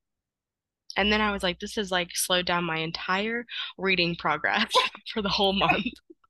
And 0.96 1.12
then 1.12 1.20
I 1.20 1.32
was 1.32 1.42
like, 1.42 1.60
this 1.60 1.76
is 1.76 1.90
like 1.90 2.14
slowed 2.16 2.46
down 2.46 2.64
my 2.64 2.78
entire 2.78 3.44
reading 3.78 4.16
progress 4.16 4.72
for 5.12 5.22
the 5.22 5.28
whole 5.28 5.52
month. 5.52 5.86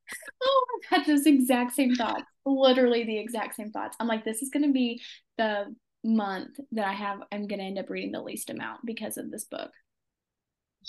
Oh, 0.42 0.66
I've 0.92 0.98
had 0.98 1.06
those 1.06 1.26
exact 1.26 1.74
same 1.74 1.94
thoughts. 1.94 2.24
Literally 2.44 3.04
the 3.04 3.18
exact 3.18 3.56
same 3.56 3.70
thoughts. 3.72 3.96
I'm 3.98 4.06
like, 4.06 4.24
this 4.24 4.42
is 4.42 4.50
gonna 4.50 4.72
be 4.72 5.02
the 5.38 5.74
month 6.04 6.60
that 6.72 6.86
I 6.86 6.92
have 6.92 7.20
I'm 7.32 7.46
gonna 7.48 7.64
end 7.64 7.78
up 7.78 7.90
reading 7.90 8.12
the 8.12 8.22
least 8.22 8.50
amount 8.50 8.84
because 8.84 9.16
of 9.16 9.30
this 9.30 9.44
book. 9.44 9.72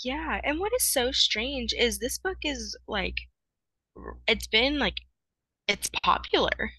Yeah, 0.04 0.40
and 0.44 0.60
what 0.60 0.72
is 0.74 0.84
so 0.84 1.10
strange 1.12 1.74
is 1.74 1.98
this 1.98 2.18
book 2.18 2.38
is 2.42 2.76
like 2.86 3.16
it's 4.26 4.46
been 4.46 4.78
like 4.78 4.96
it's 5.66 5.90
popular. 6.02 6.72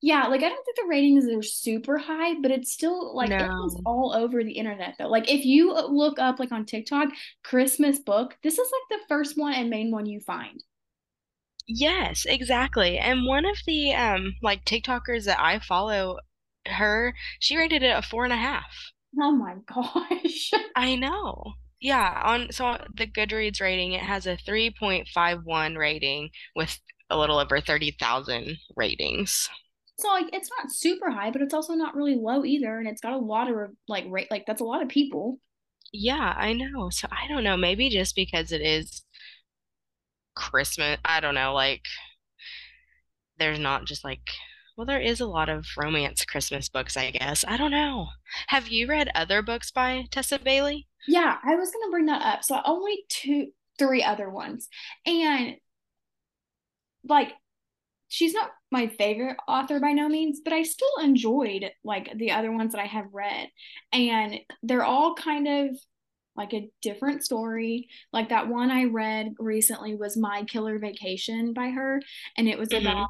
Yeah, 0.00 0.26
like 0.26 0.42
I 0.42 0.48
don't 0.48 0.64
think 0.64 0.76
the 0.76 0.88
ratings 0.88 1.28
are 1.28 1.42
super 1.42 1.96
high, 1.98 2.34
but 2.40 2.50
it's 2.50 2.72
still 2.72 3.14
like 3.14 3.30
it 3.30 3.52
was 3.56 3.80
all 3.86 4.12
over 4.14 4.42
the 4.42 4.52
internet 4.52 4.96
though. 4.98 5.08
Like 5.08 5.30
if 5.30 5.44
you 5.44 5.72
look 5.74 6.18
up 6.18 6.40
like 6.40 6.50
on 6.50 6.66
TikTok, 6.66 7.10
Christmas 7.44 8.00
book, 8.00 8.36
this 8.42 8.58
is 8.58 8.72
like 8.72 9.00
the 9.00 9.06
first 9.08 9.38
one 9.38 9.54
and 9.54 9.70
main 9.70 9.90
one 9.92 10.06
you 10.06 10.20
find. 10.20 10.62
Yes, 11.66 12.24
exactly. 12.24 12.98
And 12.98 13.26
one 13.26 13.44
of 13.44 13.56
the 13.66 13.92
um 13.94 14.36
like 14.42 14.64
TikTokers 14.64 15.24
that 15.24 15.40
I 15.40 15.58
follow, 15.58 16.20
her, 16.68 17.16
she 17.40 17.56
rated 17.56 17.82
it 17.82 17.96
a 17.98 18.00
four 18.02 18.22
and 18.22 18.32
a 18.32 18.36
half. 18.36 18.92
Oh 19.18 19.32
my 19.32 19.54
gosh. 19.66 20.50
I 20.74 20.96
know. 20.96 21.54
Yeah, 21.80 22.20
on 22.24 22.52
so 22.52 22.76
the 22.94 23.06
Goodreads 23.06 23.60
rating, 23.60 23.92
it 23.92 24.02
has 24.02 24.26
a 24.26 24.36
3.51 24.36 25.76
rating 25.76 26.30
with 26.54 26.78
a 27.10 27.16
little 27.18 27.38
over 27.38 27.60
30,000 27.60 28.58
ratings. 28.76 29.48
So 29.98 30.08
like 30.08 30.28
it's 30.32 30.50
not 30.58 30.70
super 30.72 31.10
high, 31.10 31.30
but 31.30 31.42
it's 31.42 31.54
also 31.54 31.74
not 31.74 31.94
really 31.94 32.14
low 32.16 32.44
either, 32.44 32.78
and 32.78 32.88
it's 32.88 33.00
got 33.00 33.12
a 33.12 33.16
lot 33.18 33.50
of 33.50 33.70
like 33.88 34.04
rate 34.08 34.30
like 34.30 34.44
that's 34.46 34.60
a 34.60 34.64
lot 34.64 34.82
of 34.82 34.88
people. 34.88 35.38
Yeah, 35.92 36.34
I 36.36 36.52
know. 36.54 36.90
So 36.90 37.08
I 37.10 37.28
don't 37.28 37.44
know, 37.44 37.56
maybe 37.56 37.88
just 37.90 38.14
because 38.16 38.50
it 38.52 38.62
is 38.62 39.02
Christmas, 40.34 40.98
I 41.04 41.20
don't 41.20 41.34
know, 41.34 41.54
like 41.54 41.82
there's 43.38 43.58
not 43.58 43.84
just 43.86 44.04
like 44.04 44.30
well, 44.76 44.86
there 44.86 45.00
is 45.00 45.20
a 45.20 45.26
lot 45.26 45.48
of 45.50 45.66
romance 45.76 46.24
Christmas 46.24 46.68
books, 46.68 46.96
I 46.96 47.10
guess. 47.10 47.44
I 47.46 47.58
don't 47.58 47.70
know. 47.70 48.08
Have 48.46 48.68
you 48.68 48.86
read 48.86 49.10
other 49.14 49.42
books 49.42 49.70
by 49.70 50.04
Tessa 50.10 50.38
Bailey? 50.38 50.88
Yeah, 51.06 51.36
I 51.44 51.56
was 51.56 51.70
gonna 51.70 51.90
bring 51.90 52.06
that 52.06 52.22
up. 52.22 52.42
So 52.42 52.58
only 52.64 53.04
two, 53.08 53.48
three 53.78 54.02
other 54.02 54.30
ones, 54.30 54.68
and 55.04 55.56
like 57.04 57.32
she's 58.08 58.34
not 58.34 58.50
my 58.70 58.88
favorite 58.88 59.36
author 59.48 59.80
by 59.80 59.92
no 59.92 60.08
means, 60.08 60.40
but 60.42 60.52
I 60.52 60.62
still 60.62 60.96
enjoyed 61.02 61.70
like 61.84 62.10
the 62.16 62.32
other 62.32 62.52
ones 62.52 62.72
that 62.72 62.80
I 62.80 62.86
have 62.86 63.06
read. 63.12 63.48
And 63.92 64.38
they're 64.62 64.84
all 64.84 65.14
kind 65.14 65.48
of 65.48 65.76
like 66.36 66.54
a 66.54 66.70
different 66.80 67.24
story. 67.24 67.88
Like 68.12 68.30
that 68.30 68.48
one 68.48 68.70
I 68.70 68.84
read 68.84 69.34
recently 69.38 69.94
was 69.94 70.16
My 70.16 70.44
Killer 70.44 70.78
Vacation 70.78 71.52
by 71.52 71.70
her, 71.70 72.00
and 72.36 72.48
it 72.48 72.58
was 72.58 72.72
hmm 72.72 72.72
about 72.72 73.08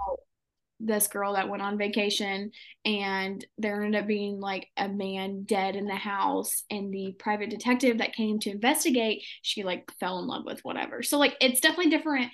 this 0.81 1.07
girl 1.07 1.35
that 1.35 1.49
went 1.49 1.62
on 1.62 1.79
vacation 1.79 2.50
and 2.85 3.45
there 3.57 3.85
ended 3.85 4.00
up 4.02 4.09
being 4.09 4.41
like 4.41 4.67
a 4.76 4.88
man 4.88 5.45
dead 5.45 5.76
in 5.76 5.87
the 5.87 5.95
house 5.95 6.64
and 6.71 6.93
the 6.93 7.14
private 7.21 7.50
detective 7.50 7.99
that 7.99 8.14
came 8.14 8.41
to 8.41 8.50
investigate 8.50 9.23
she 9.43 9.62
like 9.62 9.88
fell 10.00 10.19
in 10.19 10.26
love 10.26 10.45
with 10.45 10.59
whatever 10.64 11.00
so 11.00 11.19
like 11.19 11.37
it's 11.41 11.61
definitely 11.61 11.91
different 11.91 12.33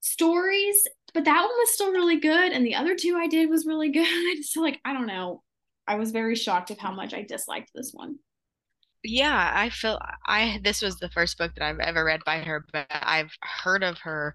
stories, 0.00 0.86
but 1.14 1.24
that 1.24 1.40
one 1.40 1.48
was 1.58 1.72
still 1.72 1.92
really 1.92 2.20
good. 2.20 2.52
And 2.52 2.64
the 2.64 2.74
other 2.74 2.94
two 2.96 3.16
I 3.16 3.26
did 3.26 3.50
was 3.50 3.66
really 3.66 3.90
good. 3.92 4.44
So, 4.44 4.60
like, 4.60 4.80
I 4.84 4.92
don't 4.92 5.06
know. 5.06 5.42
I 5.86 5.96
was 5.96 6.10
very 6.12 6.36
shocked 6.36 6.70
at 6.70 6.78
how 6.80 6.92
much 6.92 7.14
I 7.14 7.22
disliked 7.22 7.70
this 7.74 7.90
one. 7.92 8.16
Yeah, 9.04 9.52
I 9.54 9.68
feel 9.68 10.00
I 10.26 10.60
this 10.64 10.80
was 10.80 10.96
the 10.96 11.10
first 11.10 11.36
book 11.36 11.52
that 11.54 11.64
I've 11.64 11.78
ever 11.78 12.04
read 12.04 12.24
by 12.24 12.38
her, 12.38 12.64
but 12.72 12.86
I've 12.90 13.30
heard 13.42 13.82
of 13.82 13.98
her 13.98 14.34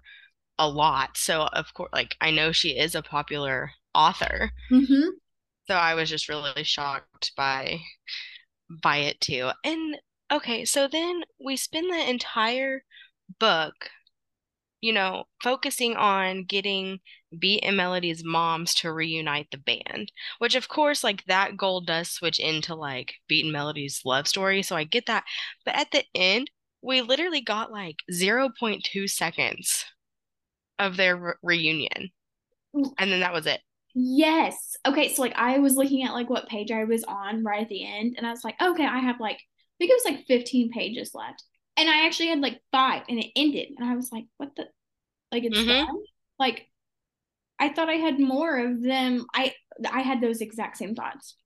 a 0.58 0.68
lot. 0.68 1.16
So 1.16 1.42
of 1.52 1.74
course, 1.74 1.90
like 1.92 2.16
I 2.20 2.30
know 2.30 2.52
she 2.52 2.78
is 2.78 2.94
a 2.94 3.02
popular 3.02 3.72
author. 3.94 4.52
Mm-hmm. 4.70 5.08
So 5.66 5.74
I 5.74 5.94
was 5.94 6.08
just 6.08 6.28
really 6.28 6.64
shocked 6.64 7.32
by 7.36 7.80
by 8.82 8.98
it 8.98 9.20
too. 9.20 9.50
And 9.64 9.96
okay, 10.32 10.64
so 10.64 10.86
then 10.86 11.22
we 11.44 11.56
spend 11.56 11.92
the 11.92 12.08
entire 12.08 12.84
book, 13.38 13.90
you 14.80 14.92
know, 14.92 15.24
focusing 15.42 15.96
on 15.96 16.44
getting 16.44 17.00
Beat 17.38 17.60
and 17.62 17.76
Melody's 17.76 18.24
moms 18.24 18.74
to 18.76 18.92
reunite 18.92 19.50
the 19.50 19.58
band, 19.58 20.10
which 20.38 20.54
of 20.54 20.68
course, 20.68 21.04
like 21.04 21.24
that 21.26 21.56
goal 21.56 21.80
does 21.80 22.10
switch 22.10 22.38
into 22.38 22.74
like 22.74 23.14
Beat 23.28 23.44
and 23.44 23.52
Melody's 23.52 24.02
love 24.04 24.26
story. 24.26 24.62
So 24.62 24.76
I 24.76 24.84
get 24.84 25.06
that. 25.06 25.24
But 25.64 25.76
at 25.76 25.90
the 25.92 26.04
end, 26.14 26.50
we 26.82 27.02
literally 27.02 27.40
got 27.40 27.70
like 27.70 27.96
0.2 28.10 29.10
seconds 29.10 29.84
of 30.78 30.96
their 30.96 31.16
re 31.16 31.32
reunion. 31.42 32.10
Mm. 32.74 32.92
And 32.98 33.12
then 33.12 33.20
that 33.20 33.32
was 33.32 33.46
it. 33.46 33.60
Yes. 33.94 34.76
Okay. 34.86 35.12
So, 35.12 35.22
like, 35.22 35.34
I 35.36 35.58
was 35.58 35.74
looking 35.74 36.04
at 36.04 36.12
like 36.12 36.30
what 36.30 36.48
page 36.48 36.70
I 36.70 36.84
was 36.84 37.04
on 37.04 37.44
right 37.44 37.62
at 37.62 37.68
the 37.68 37.84
end, 37.84 38.14
and 38.16 38.26
I 38.26 38.30
was 38.30 38.44
like, 38.44 38.54
okay, 38.60 38.86
I 38.86 38.98
have 38.98 39.20
like, 39.20 39.36
I 39.36 39.74
think 39.78 39.90
it 39.90 40.00
was 40.04 40.12
like 40.12 40.26
15 40.26 40.70
pages 40.70 41.10
left. 41.14 41.42
And 41.76 41.88
I 41.88 42.06
actually 42.06 42.28
had 42.28 42.40
like 42.40 42.60
five, 42.72 43.04
and 43.08 43.18
it 43.18 43.32
ended. 43.36 43.68
And 43.78 43.88
I 43.88 43.96
was 43.96 44.12
like, 44.12 44.26
what 44.36 44.54
the? 44.56 44.68
Like, 45.32 45.44
it's 45.44 45.64
hmm 45.64 45.86
done? 45.88 46.04
Like, 46.38 46.68
I 47.60 47.70
thought 47.70 47.90
I 47.90 47.94
had 47.94 48.20
more 48.20 48.58
of 48.58 48.82
them. 48.82 49.26
I 49.34 49.54
I 49.90 50.02
had 50.02 50.20
those 50.20 50.40
exact 50.42 50.78
same 50.78 50.94
thoughts. 50.96 51.36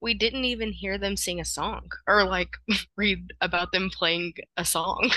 We 0.00 0.14
didn't 0.14 0.46
even 0.46 0.72
hear 0.72 0.96
them 0.96 1.18
sing 1.18 1.38
a 1.38 1.44
song 1.44 1.90
or 2.06 2.24
like 2.24 2.56
read 2.96 3.34
about 3.42 3.72
them 3.72 3.90
playing 3.90 4.32
a 4.56 4.64
song. 4.64 5.10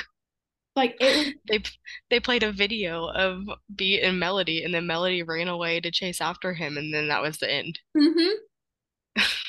Like, 0.75 0.95
it 0.99 1.23
They 1.49 1.63
they 2.09 2.19
played 2.19 2.43
a 2.43 2.51
video 2.51 3.07
of 3.09 3.49
Beat 3.75 4.01
and 4.03 4.19
Melody, 4.19 4.63
and 4.63 4.73
then 4.73 4.87
Melody 4.87 5.23
ran 5.23 5.47
away 5.47 5.79
to 5.81 5.91
chase 5.91 6.21
after 6.21 6.53
him, 6.53 6.77
and 6.77 6.93
then 6.93 7.07
that 7.09 7.21
was 7.21 7.37
the 7.39 7.51
end. 7.51 7.79
Mm-hmm. 7.97 8.39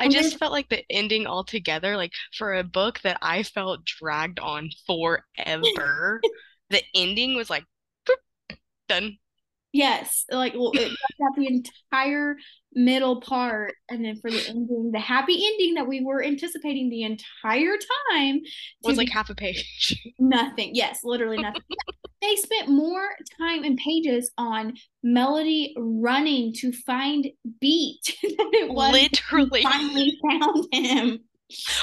I 0.00 0.06
And 0.06 0.14
just 0.14 0.38
felt 0.38 0.52
like 0.52 0.68
the 0.68 0.84
ending 0.90 1.26
altogether, 1.26 1.96
like 1.96 2.12
for 2.34 2.54
a 2.54 2.64
book 2.64 3.00
that 3.02 3.18
I 3.22 3.42
felt 3.44 3.84
dragged 3.84 4.40
on 4.40 4.70
forever, 4.86 6.26
the 6.70 6.82
ending 6.94 7.36
was 7.36 7.50
like 7.50 7.64
boop, 8.06 8.16
done. 8.88 9.18
yes, 9.72 10.24
like 10.30 10.54
well, 10.54 10.74
it 10.76 10.98
got 11.20 11.36
the 11.36 11.46
entire 11.46 12.36
middle 12.74 13.20
part, 13.20 13.74
and 13.88 14.04
then 14.04 14.16
for 14.20 14.30
the 14.30 14.42
ending, 14.48 14.90
the 14.92 15.00
happy 15.00 15.44
ending 15.46 15.74
that 15.74 15.86
we 15.88 16.02
were 16.04 16.22
anticipating 16.22 16.88
the 16.90 17.02
entire 17.02 17.76
time 18.12 18.40
Was 18.84 18.96
like 18.96 19.08
half 19.10 19.30
a 19.30 19.34
page. 19.34 19.98
nothing. 20.18 20.74
Yes, 20.74 21.00
literally 21.04 21.38
nothing. 21.38 21.62
They 22.22 22.36
spent 22.36 22.68
more 22.68 23.08
time 23.38 23.64
and 23.64 23.78
pages 23.78 24.30
on 24.36 24.74
Melody 25.02 25.74
running 25.78 26.52
to 26.58 26.70
find 26.72 27.26
Beat 27.60 28.16
than 28.22 28.36
it 28.52 28.70
was 28.72 28.92
Literally, 28.92 29.62
finally 29.62 30.18
found 30.30 30.66
him. 30.72 31.20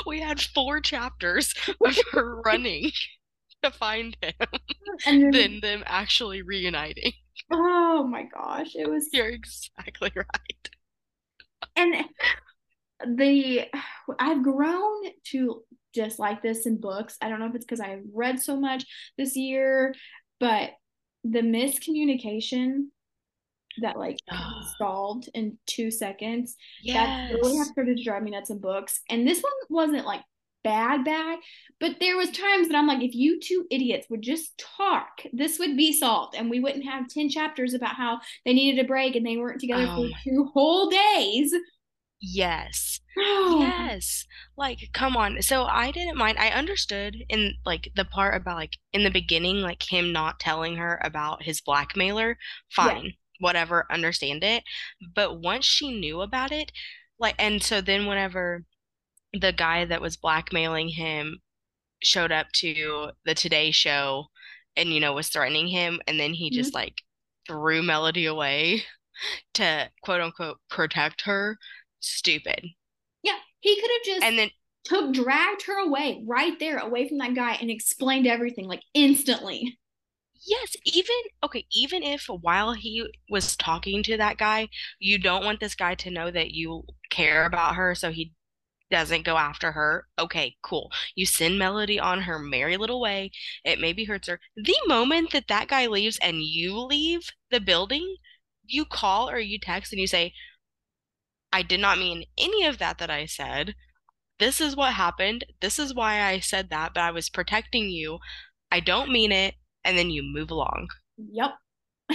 we 0.06 0.20
had 0.22 0.40
four 0.40 0.80
chapters 0.80 1.54
of 1.86 1.98
her 2.12 2.40
running 2.46 2.92
to 3.64 3.72
find 3.72 4.16
him, 4.22 4.34
And 5.08 5.24
then, 5.24 5.32
then 5.32 5.60
them 5.62 5.84
actually 5.88 6.44
reuniting. 6.44 7.14
oh 7.52 8.04
my 8.08 8.24
gosh, 8.24 8.76
it 8.76 8.88
was, 8.90 9.10
You're 9.12 9.30
exactly 9.30 10.12
right. 10.16 10.70
And 11.78 12.06
the 13.18 13.66
I've 14.20 14.44
grown 14.44 15.04
to 15.32 15.64
just 15.94 16.20
like 16.20 16.42
this 16.42 16.66
in 16.66 16.80
books. 16.80 17.18
I 17.22 17.30
don't 17.30 17.40
know 17.40 17.48
if 17.48 17.56
it's 17.56 17.66
because 17.66 17.80
I've 17.80 18.04
read 18.14 18.40
so 18.42 18.60
much 18.60 18.86
this 19.18 19.36
year, 19.36 19.94
but 20.40 20.72
the 21.24 21.42
miscommunication 21.42 22.88
that 23.82 23.98
like 23.98 24.18
solved 24.78 25.30
in 25.34 25.58
two 25.68 25.92
seconds, 25.92 26.56
that 26.88 27.32
really 27.34 27.58
has 27.58 27.70
started 27.70 27.98
to 27.98 28.04
drive 28.04 28.24
me 28.24 28.32
nuts 28.32 28.50
in 28.50 28.60
books. 28.60 29.02
And 29.10 29.28
this 29.28 29.42
one 29.42 29.54
wasn't 29.70 30.06
like 30.06 30.22
bad 30.68 31.04
bad, 31.06 31.40
but 31.80 31.98
there 32.00 32.18
was 32.18 32.30
times 32.32 32.68
that 32.68 32.76
I'm 32.78 32.88
like, 32.88 33.04
if 33.04 33.14
you 33.16 33.40
two 33.40 33.66
idiots 33.72 34.08
would 34.10 34.22
just 34.22 34.58
talk, 34.78 35.22
this 35.34 35.60
would 35.60 35.78
be 35.78 35.94
solved, 35.94 36.36
and 36.36 36.50
we 36.50 36.60
wouldn't 36.60 36.86
have 36.86 37.08
ten 37.10 37.30
chapters 37.30 37.74
about 37.74 37.96
how 37.96 38.20
they 38.46 38.54
needed 38.54 38.84
a 38.84 38.88
break 38.88 39.16
and 39.16 39.26
they 39.26 39.38
weren't 39.38 39.62
together 39.62 39.88
Oh 39.88 39.96
for 39.96 40.10
two 40.24 40.50
whole 40.54 40.90
days. 40.90 41.54
yes. 42.22 43.00
Oh, 43.18 43.88
Yes. 43.90 44.26
Like, 44.58 44.80
come 44.94 45.16
on. 45.18 45.42
So 45.42 45.64
I 45.66 45.92
didn't 45.92 46.18
mind. 46.18 46.38
I 46.40 46.50
understood 46.50 47.16
in 47.30 47.54
like 47.66 47.90
the 47.96 48.06
part 48.06 48.36
about 48.36 48.58
like 48.58 48.74
in 48.94 49.04
the 49.04 49.10
beginning, 49.12 49.58
like 49.62 49.84
him 49.92 50.12
not 50.12 50.40
telling 50.40 50.76
her 50.78 51.00
about 51.04 51.44
his 51.44 51.62
blackmailer. 51.62 52.38
yeah. 52.78 52.94
Fine. 52.94 53.14
Whatever, 53.40 53.86
understand 53.92 54.44
it. 54.44 54.64
But 55.16 55.40
once 55.42 55.66
she 55.66 56.00
knew 56.00 56.22
about 56.22 56.52
it, 56.52 56.72
like, 57.20 57.36
and 57.40 57.62
so 57.64 57.82
then 57.82 58.06
whenever 58.08 58.64
the 59.40 59.54
guy 59.54 59.86
that 59.86 60.02
was 60.02 60.18
blackmailing 60.18 60.90
him 60.90 61.42
showed 62.04 62.32
up 62.32 62.52
to 62.54 63.12
the 63.26 63.36
Today 63.36 63.72
Show 63.72 64.28
and, 64.78 64.94
you 64.94 65.00
know, 65.00 65.14
was 65.14 65.30
threatening 65.30 65.68
him, 65.70 66.02
and 66.08 66.20
then 66.20 66.34
he 66.34 66.50
Mhm. 66.50 66.52
just 66.52 66.74
like 66.74 66.96
threw 67.48 67.84
Melody 67.84 68.26
away 68.26 68.84
to 69.56 69.92
quote 70.04 70.22
unquote 70.22 70.60
protect 70.70 71.24
her. 71.24 71.58
Stupid. 72.02 72.66
Yeah, 73.22 73.38
he 73.60 73.80
could 73.80 73.92
have 73.92 74.04
just 74.22 74.28
And 74.28 74.38
then 74.38 74.50
took 74.86 75.14
dragged 75.14 75.64
her 75.64 75.78
away 75.80 76.24
right 76.26 76.58
there 76.60 76.78
away 76.78 77.08
from 77.08 77.18
that 77.20 77.36
guy 77.36 77.54
and 77.56 77.70
explained 77.70 78.26
everything 78.28 78.66
like 78.68 78.82
instantly. 78.94 79.78
Yes, 80.46 80.76
even 80.86 81.16
okay, 81.44 81.66
even 81.72 82.04
if 82.04 82.28
while 82.28 82.74
he 82.74 83.06
was 83.30 83.56
talking 83.58 84.04
to 84.04 84.18
that 84.18 84.38
guy, 84.38 84.70
you 85.00 85.18
don't 85.20 85.44
want 85.44 85.60
this 85.60 85.76
guy 85.76 85.96
to 85.96 86.12
know 86.12 86.32
that 86.32 86.52
you 86.52 86.84
care 87.10 87.46
about 87.46 87.76
her, 87.76 87.96
so 87.96 88.12
he 88.12 88.32
doesn't 88.90 89.26
go 89.26 89.38
after 89.38 89.72
her. 89.74 90.08
Okay, 90.18 90.56
cool. 90.62 90.92
You 91.16 91.26
send 91.26 91.60
Melody 91.60 92.00
on 92.00 92.22
her 92.22 92.40
merry 92.40 92.78
little 92.78 93.02
way. 93.02 93.32
It 93.64 93.80
maybe 93.80 94.06
hurts 94.06 94.28
her. 94.28 94.40
The 94.56 94.78
moment 94.88 95.32
that 95.32 95.48
that 95.50 95.68
guy 95.68 95.88
leaves 95.88 96.18
and 96.22 96.42
you 96.42 96.80
leave 96.80 97.30
the 97.52 97.60
building, 97.60 98.18
you 98.66 98.86
call 98.86 99.30
or 99.30 99.40
you 99.40 99.60
text 99.60 99.92
and 99.92 100.00
you 100.00 100.08
say, 100.08 100.34
I 101.52 101.62
did 101.62 101.80
not 101.80 101.98
mean 101.98 102.26
any 102.38 102.66
of 102.66 102.78
that 102.78 102.98
that 103.00 103.10
I 103.10 103.26
said. 103.26 103.76
This 104.40 104.62
is 104.62 104.76
what 104.76 104.94
happened. 104.94 105.46
This 105.62 105.80
is 105.80 105.94
why 105.94 106.22
I 106.22 106.40
said 106.40 106.70
that, 106.70 106.94
but 106.94 107.02
I 107.02 107.12
was 107.12 107.30
protecting 107.30 107.90
you. 107.90 108.20
I 108.72 108.80
don't 108.80 109.12
mean 109.12 109.32
it. 109.32 109.56
And 109.84 109.98
then 109.98 110.10
you 110.10 110.22
move 110.22 110.52
along. 110.52 110.90
Yep. 111.18 111.52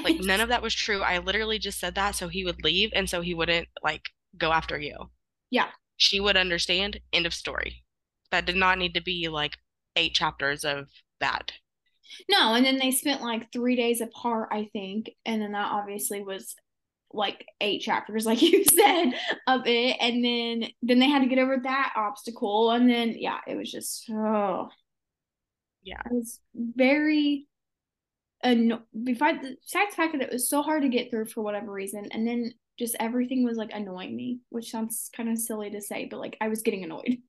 Like 0.05 0.21
none 0.21 0.41
of 0.41 0.49
that 0.51 0.63
was 0.63 0.75
true. 0.75 1.03
I 1.03 1.19
literally 1.19 1.59
just 1.59 1.81
said 1.81 1.95
that 1.95 2.15
so 2.15 2.29
he 2.29 2.45
would 2.45 2.63
leave 2.63 2.91
and 2.95 3.09
so 3.09 3.21
he 3.21 3.35
wouldn't 3.35 3.69
like 3.83 4.11
go 4.37 4.53
after 4.53 4.79
you. 4.79 5.11
Yeah. 5.51 5.69
She 5.97 6.21
would 6.21 6.37
understand. 6.37 7.01
End 7.15 7.25
of 7.25 7.33
story. 7.33 7.83
That 8.31 8.45
did 8.45 8.57
not 8.57 8.77
need 8.79 8.93
to 8.95 9.01
be 9.03 9.29
like 9.29 9.57
eight 9.97 10.15
chapters 10.15 10.65
of 10.65 10.91
that. 11.21 11.53
No, 12.29 12.55
and 12.55 12.65
then 12.65 12.79
they 12.79 12.91
spent 12.91 13.23
like 13.23 13.53
three 13.53 13.77
days 13.77 14.01
apart, 14.01 14.49
I 14.53 14.69
think. 14.73 15.11
And 15.25 15.41
then 15.41 15.53
that 15.53 15.73
obviously 15.73 16.23
was 16.23 16.55
like 17.13 17.47
eight 17.61 17.81
chapters, 17.83 18.27
like 18.29 18.43
you 18.43 18.65
said, 18.65 19.13
of 19.47 19.63
it. 19.67 19.97
And 20.01 20.25
then 20.25 20.71
then 20.83 20.99
they 20.99 21.09
had 21.09 21.23
to 21.23 21.29
get 21.29 21.39
over 21.39 21.59
that 21.63 21.93
obstacle. 21.97 22.71
And 22.71 22.89
then 22.89 23.15
yeah, 23.19 23.41
it 23.47 23.57
was 23.57 23.71
just 23.71 24.09
oh 24.11 24.69
Yeah. 25.83 26.03
I 26.05 26.09
was 26.11 26.41
very 26.55 27.47
anno- 28.43 28.83
besides 29.05 29.41
besides 29.43 29.91
the 29.91 29.97
fact 29.97 30.13
that 30.13 30.23
it 30.23 30.33
was 30.33 30.49
so 30.49 30.63
hard 30.63 30.83
to 30.83 30.89
get 30.89 31.11
through 31.11 31.27
for 31.27 31.43
whatever 31.43 31.73
reason, 31.73 32.09
and 32.13 32.27
then 32.27 32.55
just 32.83 32.97
everything 33.01 33.45
was 33.45 33.57
like 33.57 33.71
annoying 33.73 34.17
me, 34.17 34.41
which 34.51 34.71
sounds 34.71 35.09
kind 35.17 35.29
of 35.29 35.39
silly 35.39 35.71
to 35.71 35.81
say, 35.81 36.07
but 36.11 36.19
like 36.21 36.37
I 36.41 36.49
was 36.49 36.63
getting 36.63 36.85
annoyed. 36.85 37.19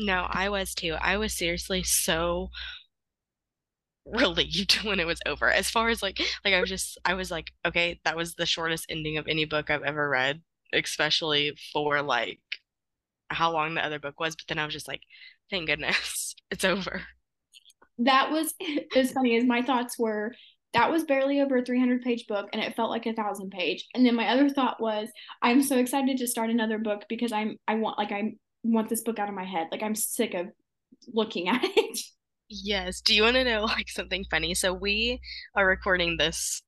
No, 0.00 0.28
I 0.30 0.48
was 0.48 0.74
too. 0.76 0.94
I 1.00 1.16
was 1.16 1.36
seriously 1.36 1.82
so 1.82 2.50
relieved 4.06 4.74
when 4.84 5.00
it 5.00 5.06
was 5.06 5.20
over. 5.26 5.50
As 5.50 5.70
far 5.70 5.88
as 5.88 6.02
like 6.02 6.20
like 6.44 6.54
I 6.54 6.60
was 6.60 6.70
just 6.70 6.98
I 7.04 7.14
was 7.14 7.30
like, 7.30 7.52
okay, 7.66 8.00
that 8.04 8.16
was 8.16 8.34
the 8.34 8.46
shortest 8.46 8.86
ending 8.88 9.18
of 9.18 9.26
any 9.28 9.44
book 9.44 9.70
I've 9.70 9.82
ever 9.82 10.08
read, 10.08 10.40
especially 10.72 11.56
for 11.72 12.00
like 12.02 12.40
how 13.30 13.52
long 13.52 13.74
the 13.74 13.84
other 13.84 13.98
book 13.98 14.20
was, 14.20 14.36
but 14.36 14.46
then 14.48 14.58
I 14.58 14.64
was 14.64 14.74
just 14.74 14.88
like, 14.88 15.02
thank 15.50 15.66
goodness, 15.66 16.34
it's 16.50 16.64
over. 16.64 17.02
That 17.98 18.30
was 18.30 18.54
as 18.96 19.12
funny 19.12 19.36
as 19.36 19.44
my 19.44 19.62
thoughts 19.62 19.98
were. 19.98 20.34
That 20.74 20.90
was 20.90 21.04
barely 21.04 21.40
over 21.40 21.56
a 21.56 21.64
300 21.64 22.02
page 22.02 22.26
book 22.26 22.48
and 22.52 22.62
it 22.62 22.76
felt 22.76 22.90
like 22.90 23.06
a 23.06 23.14
thousand 23.14 23.50
page. 23.50 23.86
And 23.94 24.04
then 24.04 24.14
my 24.14 24.28
other 24.28 24.48
thought 24.48 24.80
was, 24.80 25.08
I'm 25.42 25.62
so 25.62 25.78
excited 25.78 26.18
to 26.18 26.26
start 26.26 26.50
another 26.50 26.78
book 26.78 27.04
because 27.08 27.32
I'm, 27.32 27.56
I 27.66 27.76
want, 27.76 27.98
like, 27.98 28.12
I 28.12 28.34
want 28.62 28.88
this 28.88 29.02
book 29.02 29.18
out 29.18 29.28
of 29.28 29.34
my 29.34 29.44
head. 29.44 29.68
Like, 29.72 29.82
I'm 29.82 29.94
sick 29.94 30.34
of 30.34 30.48
looking 31.12 31.48
at 31.48 31.62
it. 31.64 31.98
Yes. 32.48 33.00
Do 33.00 33.14
you 33.14 33.22
want 33.22 33.36
to 33.36 33.44
know 33.44 33.64
like 33.64 33.88
something 33.88 34.24
funny? 34.30 34.54
So 34.54 34.72
we 34.72 35.20
are 35.54 35.66
recording 35.66 36.16
this, 36.16 36.62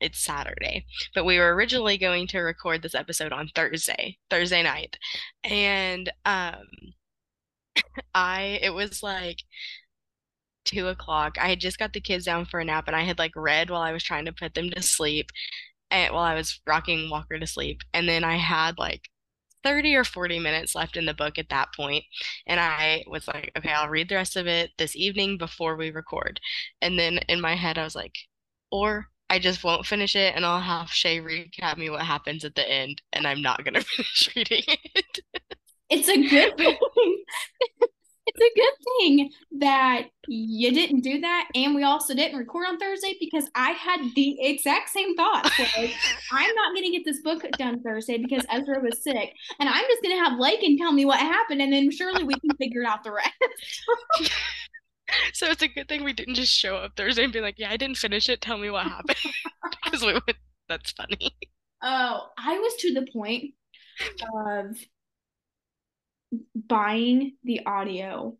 it's 0.00 0.18
Saturday, 0.20 0.84
but 1.14 1.24
we 1.24 1.38
were 1.38 1.54
originally 1.54 1.98
going 1.98 2.26
to 2.28 2.40
record 2.40 2.82
this 2.82 2.94
episode 2.94 3.32
on 3.32 3.50
Thursday, 3.54 4.18
Thursday 4.30 4.62
night. 4.62 4.96
And 5.44 6.10
um 6.24 6.64
I 8.14 8.58
it 8.62 8.70
was 8.70 9.02
like 9.02 9.38
two 10.66 10.88
o'clock. 10.88 11.36
I 11.40 11.48
had 11.50 11.60
just 11.60 11.78
got 11.78 11.92
the 11.94 12.00
kids 12.00 12.26
down 12.26 12.46
for 12.46 12.60
a 12.60 12.64
nap 12.64 12.84
and 12.88 12.96
I 12.96 13.02
had 13.04 13.18
like 13.18 13.32
read 13.36 13.70
while 13.70 13.82
I 13.82 13.92
was 13.92 14.04
trying 14.04 14.26
to 14.26 14.32
put 14.32 14.54
them 14.54 14.70
to 14.70 14.82
sleep 14.82 15.30
and 15.90 16.12
while 16.14 16.24
I 16.24 16.34
was 16.34 16.60
rocking 16.66 17.10
Walker 17.10 17.38
to 17.38 17.46
sleep. 17.46 17.82
And 17.94 18.08
then 18.08 18.24
I 18.24 18.36
had 18.36 18.78
like 18.78 19.08
30 19.64 19.94
or 19.96 20.04
40 20.04 20.38
minutes 20.38 20.74
left 20.74 20.96
in 20.96 21.06
the 21.06 21.14
book 21.14 21.38
at 21.38 21.48
that 21.50 21.68
point, 21.74 22.04
And 22.46 22.60
I 22.60 23.04
was 23.08 23.26
like, 23.28 23.52
okay, 23.58 23.70
I'll 23.72 23.88
read 23.88 24.08
the 24.08 24.16
rest 24.16 24.36
of 24.36 24.46
it 24.46 24.72
this 24.78 24.96
evening 24.96 25.38
before 25.38 25.76
we 25.76 25.90
record. 25.90 26.40
And 26.82 26.98
then 26.98 27.18
in 27.28 27.40
my 27.40 27.56
head, 27.56 27.78
I 27.78 27.84
was 27.84 27.96
like, 27.96 28.14
or 28.70 29.08
I 29.30 29.38
just 29.40 29.64
won't 29.64 29.86
finish 29.86 30.14
it 30.16 30.34
and 30.36 30.46
I'll 30.46 30.60
have 30.60 30.88
Shae 30.88 31.22
recap 31.22 31.78
me 31.78 31.90
what 31.90 32.02
happens 32.02 32.44
at 32.44 32.54
the 32.54 32.68
end 32.68 33.02
and 33.12 33.26
I'm 33.26 33.42
not 33.42 33.64
gonna 33.64 33.80
finish 33.82 34.30
reading 34.36 34.62
it. 34.66 35.20
It's 35.90 36.08
a 36.08 36.16
good 36.28 36.56
thing. 36.58 36.78
it's 38.36 38.56
a 38.56 38.58
good 38.58 38.94
thing 38.98 39.30
that 39.60 40.08
you 40.28 40.72
didn't 40.72 41.00
do 41.00 41.20
that 41.20 41.48
and 41.54 41.74
we 41.74 41.82
also 41.82 42.14
didn't 42.14 42.38
record 42.38 42.66
on 42.66 42.78
thursday 42.78 43.16
because 43.20 43.48
i 43.54 43.70
had 43.70 44.00
the 44.14 44.36
exact 44.40 44.88
same 44.88 45.14
thought 45.16 45.50
i'm 46.32 46.54
not 46.54 46.74
going 46.74 46.84
to 46.84 46.90
get 46.90 47.04
this 47.04 47.20
book 47.22 47.44
done 47.58 47.80
thursday 47.82 48.18
because 48.18 48.44
ezra 48.50 48.80
was 48.80 49.02
sick 49.02 49.32
and 49.60 49.68
i'm 49.68 49.84
just 49.88 50.02
going 50.02 50.16
to 50.16 50.22
have 50.22 50.38
Laken 50.38 50.76
tell 50.76 50.92
me 50.92 51.04
what 51.04 51.20
happened 51.20 51.62
and 51.62 51.72
then 51.72 51.90
surely 51.90 52.24
we 52.24 52.34
can 52.34 52.50
figure 52.56 52.84
out 52.84 53.04
the 53.04 53.12
rest. 53.12 53.32
So 55.32 55.46
it's 55.46 55.62
a 55.62 55.68
good 55.68 55.88
thing 55.88 56.02
we 56.02 56.12
didn't 56.12 56.34
just 56.34 56.52
show 56.52 56.76
up 56.76 56.96
thursday 56.96 57.22
and 57.22 57.32
be 57.32 57.40
like 57.40 57.60
yeah 57.60 57.70
i 57.70 57.76
didn't 57.76 57.96
finish 57.96 58.28
it. 58.28 58.40
Tell 58.40 58.58
me 58.58 58.70
what 58.70 58.86
happened. 58.86 59.16
Because 59.84 60.04
we 60.04 60.14
would 60.14 60.36
that's 60.68 60.90
funny. 60.90 61.36
Oh 61.80 62.26
i 62.36 62.58
was 62.58 62.74
to 62.80 62.92
the 62.92 63.06
point 63.12 63.54
of 64.34 64.76
buying 66.54 67.36
the 67.44 67.64
audio. 67.66 68.36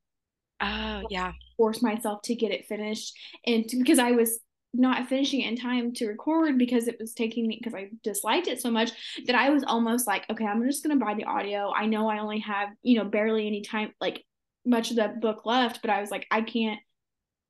Oh, 0.60 1.02
yeah. 1.10 1.32
Force 1.56 1.82
myself 1.82 2.22
to 2.22 2.34
get 2.34 2.52
it 2.52 2.66
finished. 2.66 3.14
And 3.46 3.68
to, 3.68 3.76
because 3.76 3.98
I 3.98 4.12
was 4.12 4.38
not 4.72 5.08
finishing 5.08 5.40
it 5.40 5.48
in 5.48 5.56
time 5.56 5.92
to 5.94 6.06
record 6.06 6.58
because 6.58 6.88
it 6.88 6.96
was 7.00 7.14
taking 7.14 7.46
me 7.46 7.58
because 7.58 7.74
I 7.74 7.90
disliked 8.02 8.46
it 8.46 8.60
so 8.60 8.70
much 8.70 8.90
that 9.26 9.36
I 9.36 9.50
was 9.50 9.64
almost 9.64 10.06
like, 10.06 10.24
okay, 10.30 10.44
I'm 10.44 10.62
just 10.64 10.82
gonna 10.82 10.96
buy 10.96 11.14
the 11.14 11.24
audio. 11.24 11.72
I 11.74 11.86
know 11.86 12.08
I 12.08 12.18
only 12.18 12.40
have, 12.40 12.70
you 12.82 12.98
know, 12.98 13.04
barely 13.04 13.46
any 13.46 13.62
time, 13.62 13.92
like 14.00 14.24
much 14.64 14.90
of 14.90 14.96
the 14.96 15.08
book 15.08 15.46
left, 15.46 15.80
but 15.80 15.90
I 15.90 16.00
was 16.00 16.10
like, 16.10 16.26
I 16.30 16.42
can't, 16.42 16.80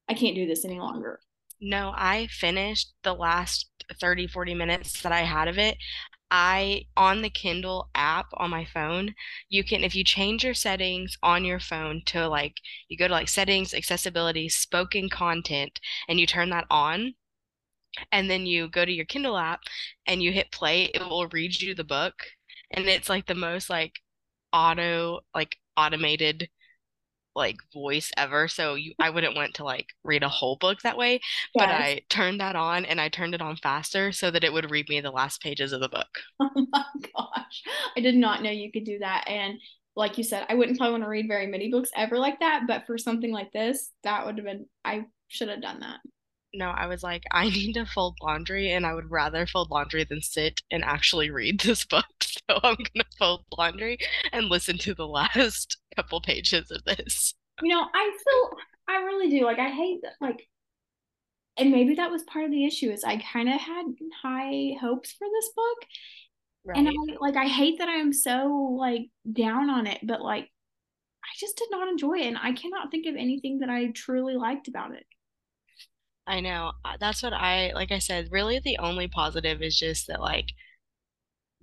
I 0.09 0.15
can't 0.15 0.37
do 0.37 0.47
this 0.47 0.65
any 0.65 0.79
longer. 0.79 1.21
No, 1.61 1.93
I 1.95 2.29
finished 2.31 2.93
the 3.03 3.15
last 3.15 3.71
30, 4.01 4.27
40 4.27 4.55
minutes 4.55 5.03
that 5.03 5.13
I 5.13 5.21
had 5.21 5.49
of 5.49 5.59
it. 5.59 5.77
I 6.31 6.87
on 6.97 7.23
the 7.23 7.31
Kindle 7.31 7.91
app 7.95 8.27
on 8.35 8.51
my 8.51 8.65
phone, 8.65 9.15
you 9.49 9.65
can 9.65 9.85
if 9.85 9.95
you 9.95 10.05
change 10.05 10.45
your 10.45 10.55
settings 10.55 11.17
on 11.23 11.45
your 11.45 11.61
phone 11.61 12.03
to 12.07 12.29
like 12.29 12.57
you 12.89 12.97
go 12.99 13.09
to 13.09 13.15
like 13.15 13.29
settings, 13.29 13.75
accessibility, 13.75 14.49
spoken 14.49 15.09
content, 15.09 15.81
and 16.09 16.19
you 16.21 16.27
turn 16.27 16.51
that 16.51 16.67
on, 16.71 17.15
and 18.13 18.31
then 18.31 18.47
you 18.47 18.69
go 18.69 18.85
to 18.85 18.93
your 18.93 19.05
Kindle 19.05 19.37
app 19.39 19.61
and 20.07 20.23
you 20.23 20.33
hit 20.33 20.51
play, 20.53 20.85
it 20.85 21.01
will 21.01 21.29
read 21.29 21.61
you 21.61 21.75
the 21.75 21.85
book. 21.85 22.15
And 22.71 22.87
it's 22.87 23.09
like 23.09 23.27
the 23.27 23.35
most 23.35 23.71
like 23.71 24.01
auto 24.53 25.21
like 25.35 25.57
automated 25.77 26.49
like 27.37 27.59
voice 27.73 28.11
ever 28.17 28.49
so 28.49 28.75
you 28.75 28.95
I 28.99 29.11
wouldn't 29.11 29.37
want 29.37 29.55
to 29.55 29.65
like 29.65 29.89
read 30.03 30.23
a 30.23 30.29
whole 30.29 30.57
book 30.57 30.81
that 30.83 30.97
way 30.97 31.21
but 31.55 31.69
I 31.69 32.01
turned 32.09 32.41
that 32.41 32.57
on 32.57 32.85
and 32.87 33.01
I 33.01 33.09
turned 33.09 33.35
it 33.35 33.43
on 33.43 33.57
faster 33.57 34.11
so 34.11 34.31
that 34.31 34.43
it 34.43 34.53
would 34.53 34.71
read 34.71 34.89
me 34.89 35.01
the 35.01 35.11
last 35.11 35.43
pages 35.43 35.73
of 35.73 35.81
the 35.81 35.89
book. 35.89 36.09
Oh 36.41 36.67
my 36.73 36.85
gosh. 37.15 37.63
I 37.97 38.01
did 38.01 38.17
not 38.17 38.43
know 38.43 38.51
you 38.51 38.73
could 38.73 38.85
do 38.85 38.99
that 39.01 39.25
and 39.29 39.59
like 39.95 40.19
you 40.19 40.25
said 40.25 40.47
I 40.49 40.55
wouldn't 40.55 40.79
probably 40.79 40.93
want 40.93 41.05
to 41.05 41.09
read 41.09 41.29
very 41.29 41.47
many 41.47 41.71
books 41.71 41.91
ever 41.95 42.19
like 42.19 42.41
that 42.41 42.63
but 42.67 42.87
for 42.87 42.97
something 42.99 43.31
like 43.33 43.53
this 43.53 43.91
that 44.03 44.25
would 44.25 44.39
have 44.39 44.47
been 44.47 44.67
I 44.85 45.05
should 45.29 45.49
have 45.49 45.63
done 45.63 45.81
that. 45.81 46.01
No, 46.55 46.71
I 46.71 46.87
was 46.87 47.03
like 47.03 47.25
I 47.33 47.51
need 47.51 47.75
to 47.75 47.85
fold 47.87 48.17
laundry 48.23 48.73
and 48.73 48.87
I 48.87 48.95
would 48.95 49.11
rather 49.11 49.47
fold 49.47 49.71
laundry 49.71 50.05
than 50.05 50.23
sit 50.23 50.63
and 50.71 50.83
actually 50.85 51.31
read 51.31 51.61
this 51.61 51.85
book. 51.85 52.07
So 52.49 52.61
I'm 52.63 52.77
going 52.77 53.01
to 53.01 53.05
fold 53.19 53.45
laundry 53.59 53.99
and 54.33 54.47
listen 54.47 54.79
to 54.79 54.95
the 54.95 55.07
last 55.07 55.79
couple 55.97 56.21
pages 56.21 56.71
of 56.71 56.85
this. 56.85 57.35
You 57.63 57.71
know, 57.71 57.87
I 57.93 58.17
feel 58.25 58.59
I 58.89 58.97
really 59.03 59.31
do. 59.31 59.45
Like 59.45 59.59
I 59.59 59.71
hate 59.71 60.01
that 60.03 60.13
like 60.21 60.47
and 61.57 61.71
maybe 61.71 61.95
that 61.95 62.11
was 62.11 62.23
part 62.25 62.45
of 62.45 62.51
the 62.51 62.67
issue 62.67 62.91
is 62.91 63.03
I 63.03 63.17
kind 63.17 63.49
of 63.49 63.61
had 63.61 63.87
high 64.23 64.77
hopes 64.81 65.13
for 65.13 65.27
this 65.27 65.51
book. 65.57 65.79
Right. 66.65 66.79
And 66.79 66.89
I 66.89 66.93
like 67.21 67.37
I 67.37 67.47
hate 67.47 67.79
that 67.79 67.89
I'm 67.89 68.13
so 68.13 68.77
like 68.79 69.09
down 69.31 69.71
on 69.71 69.87
it, 69.87 70.01
but 70.03 70.21
like 70.21 70.45
I 71.25 71.29
just 71.39 71.57
did 71.57 71.69
not 71.71 71.89
enjoy 71.89 72.19
it 72.19 72.27
and 72.27 72.39
I 72.39 72.53
cannot 72.53 72.91
think 72.91 73.07
of 73.07 73.17
anything 73.17 73.61
that 73.61 73.71
I 73.71 73.89
truly 73.89 74.37
liked 74.37 74.69
about 74.69 74.95
it. 74.95 75.07
I 76.27 76.41
know. 76.41 76.73
Uh, 76.85 76.97
that's 76.99 77.23
what 77.23 77.33
I 77.33 77.73
like 77.75 77.93
I 77.93 78.01
said, 78.01 78.29
really 78.31 78.59
the 78.59 78.79
only 78.79 79.09
positive 79.09 79.63
is 79.63 79.79
just 79.79 80.09
that 80.09 80.21
like 80.21 80.47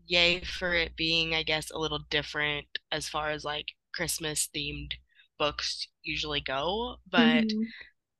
yay 0.07 0.41
for 0.41 0.73
it 0.73 0.95
being 0.95 1.33
I 1.35 1.43
guess 1.43 1.69
a 1.71 1.77
little 1.77 1.99
different 2.09 2.67
as 2.91 3.07
far 3.07 3.29
as 3.31 3.45
like 3.45 3.67
Christmas 3.93 4.49
themed 4.55 4.93
books 5.37 5.87
usually 6.03 6.41
go. 6.41 6.97
But 7.09 7.45
mm-hmm. 7.45 7.63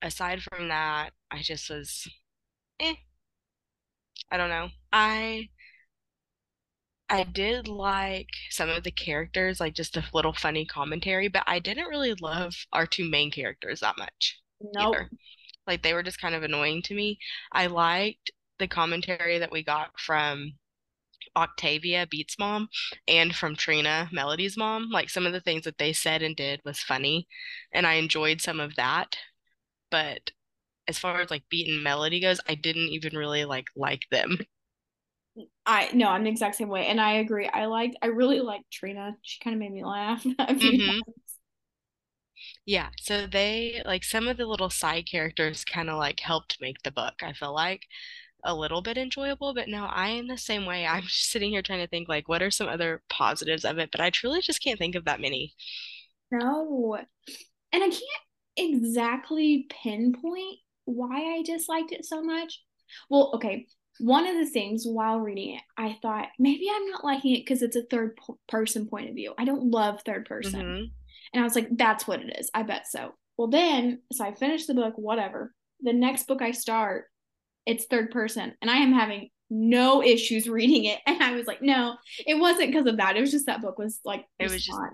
aside 0.01 0.41
from 0.41 0.69
that, 0.69 1.11
I 1.31 1.41
just 1.41 1.69
was 1.69 2.07
eh. 2.79 2.95
I 4.31 4.37
don't 4.37 4.49
know. 4.49 4.69
I 4.91 5.49
I 7.09 7.23
did 7.23 7.67
like 7.67 8.29
some 8.49 8.69
of 8.69 8.83
the 8.83 8.91
characters, 8.91 9.59
like 9.59 9.75
just 9.75 9.97
a 9.97 10.03
little 10.13 10.33
funny 10.33 10.65
commentary, 10.65 11.27
but 11.27 11.43
I 11.45 11.59
didn't 11.59 11.87
really 11.87 12.15
love 12.21 12.53
our 12.71 12.87
two 12.87 13.07
main 13.09 13.29
characters 13.29 13.81
that 13.81 13.97
much. 13.97 14.41
Nope. 14.73 14.95
Like 15.67 15.83
they 15.83 15.93
were 15.93 16.03
just 16.03 16.19
kind 16.19 16.33
of 16.33 16.43
annoying 16.43 16.81
to 16.83 16.95
me. 16.95 17.19
I 17.51 17.67
liked 17.67 18.31
the 18.57 18.67
commentary 18.67 19.37
that 19.39 19.51
we 19.51 19.63
got 19.63 19.99
from 19.99 20.53
Octavia 21.35 22.07
Beats 22.09 22.37
mom 22.39 22.69
and 23.07 23.35
from 23.35 23.55
Trina 23.55 24.09
Melody's 24.11 24.57
mom. 24.57 24.89
Like 24.91 25.09
some 25.09 25.25
of 25.25 25.33
the 25.33 25.41
things 25.41 25.63
that 25.65 25.77
they 25.77 25.93
said 25.93 26.21
and 26.23 26.35
did 26.35 26.61
was 26.65 26.79
funny, 26.81 27.27
and 27.73 27.87
I 27.87 27.95
enjoyed 27.95 28.41
some 28.41 28.59
of 28.59 28.75
that. 28.75 29.17
But 29.91 30.31
as 30.87 30.99
far 30.99 31.21
as 31.21 31.31
like 31.31 31.49
Beat 31.49 31.69
and 31.69 31.83
Melody 31.83 32.21
goes, 32.21 32.41
I 32.49 32.55
didn't 32.55 32.89
even 32.89 33.17
really 33.17 33.45
like 33.45 33.67
like 33.75 34.03
them. 34.11 34.39
I 35.65 35.89
no, 35.93 36.07
I'm 36.09 36.23
the 36.23 36.29
exact 36.29 36.55
same 36.55 36.69
way, 36.69 36.87
and 36.87 36.99
I 37.01 37.13
agree. 37.13 37.47
I 37.47 37.65
liked, 37.65 37.95
I 38.01 38.07
really 38.07 38.39
liked 38.39 38.71
Trina. 38.71 39.17
She 39.21 39.39
kind 39.39 39.53
of 39.55 39.59
made 39.59 39.71
me 39.71 39.83
laugh 39.83 40.23
hmm 40.59 41.03
times. 41.05 41.39
Yeah, 42.65 42.89
so 42.99 43.27
they 43.27 43.81
like 43.85 44.03
some 44.03 44.27
of 44.27 44.37
the 44.37 44.45
little 44.45 44.69
side 44.69 45.05
characters 45.09 45.63
kind 45.65 45.89
of 45.89 45.97
like 45.97 46.19
helped 46.19 46.57
make 46.61 46.81
the 46.83 46.91
book, 46.91 47.21
I 47.23 47.33
feel 47.33 47.53
like 47.53 47.87
a 48.43 48.55
little 48.55 48.81
bit 48.81 48.97
enjoyable, 48.97 49.53
but 49.53 49.67
no, 49.69 49.85
I 49.85 50.09
am 50.09 50.27
the 50.27 50.37
same 50.37 50.65
way. 50.65 50.85
I'm 50.87 51.03
just 51.03 51.31
sitting 51.31 51.51
here 51.51 51.61
trying 51.61 51.79
to 51.81 51.87
think 51.87 52.09
like 52.09 52.27
what 52.29 52.41
are 52.43 52.51
some 52.51 52.67
other 52.67 53.01
positives 53.09 53.65
of 53.65 53.77
it, 53.79 53.91
but 53.91 54.01
I 54.01 54.09
truly 54.09 54.41
just 54.41 54.63
can't 54.63 54.79
think 54.79 54.95
of 54.95 55.05
that 55.05 55.21
many. 55.21 55.53
No, 56.31 56.97
and 57.73 57.83
I 57.83 57.89
can't 57.89 58.03
exactly 58.57 59.67
pinpoint 59.69 60.59
why 60.85 61.35
I 61.37 61.43
disliked 61.43 61.91
it 61.91 62.05
so 62.05 62.23
much. 62.23 62.61
Well, 63.09 63.31
okay. 63.35 63.67
One 63.99 64.27
of 64.27 64.35
the 64.37 64.49
things 64.49 64.85
while 64.87 65.19
reading 65.19 65.55
it, 65.55 65.63
I 65.77 65.97
thought 66.01 66.29
maybe 66.39 66.67
I'm 66.71 66.89
not 66.89 67.05
liking 67.05 67.35
it 67.35 67.41
because 67.41 67.61
it's 67.63 67.75
a 67.75 67.83
third 67.83 68.17
person 68.49 68.87
point 68.87 69.09
of 69.09 69.15
view. 69.15 69.33
I 69.37 69.45
don't 69.45 69.71
love 69.71 70.01
third 70.05 70.25
person. 70.25 70.63
hmm 70.63 70.93
And 71.33 71.41
I 71.41 71.45
was 71.45 71.55
like, 71.55 71.69
that's 71.77 72.07
what 72.07 72.21
it 72.21 72.37
is. 72.39 72.51
I 72.53 72.63
bet 72.63 72.87
so. 72.87 73.13
Well, 73.37 73.49
then, 73.49 74.01
so 74.13 74.25
I 74.25 74.33
finished 74.35 74.67
the 74.67 74.75
book, 74.75 74.95
whatever. 74.97 75.53
The 75.81 75.93
next 75.93 76.27
book 76.27 76.41
I 76.41 76.51
start, 76.51 77.05
it's 77.65 77.85
third 77.85 78.11
person, 78.11 78.53
and 78.61 78.69
I 78.69 78.77
am 78.77 78.93
having 78.93 79.29
no 79.49 80.03
issues 80.03 80.49
reading 80.49 80.85
it. 80.85 80.99
And 81.05 81.21
I 81.23 81.33
was 81.33 81.47
like, 81.47 81.61
no, 81.61 81.95
it 82.25 82.35
wasn't 82.35 82.71
because 82.71 82.87
of 82.87 82.97
that. 82.97 83.15
It 83.15 83.21
was 83.21 83.31
just 83.31 83.45
that 83.45 83.61
book 83.61 83.77
was 83.77 83.99
like, 84.03 84.25
It 84.39 84.49
was 84.49 84.65
just 84.65 84.79
not. 84.79 84.93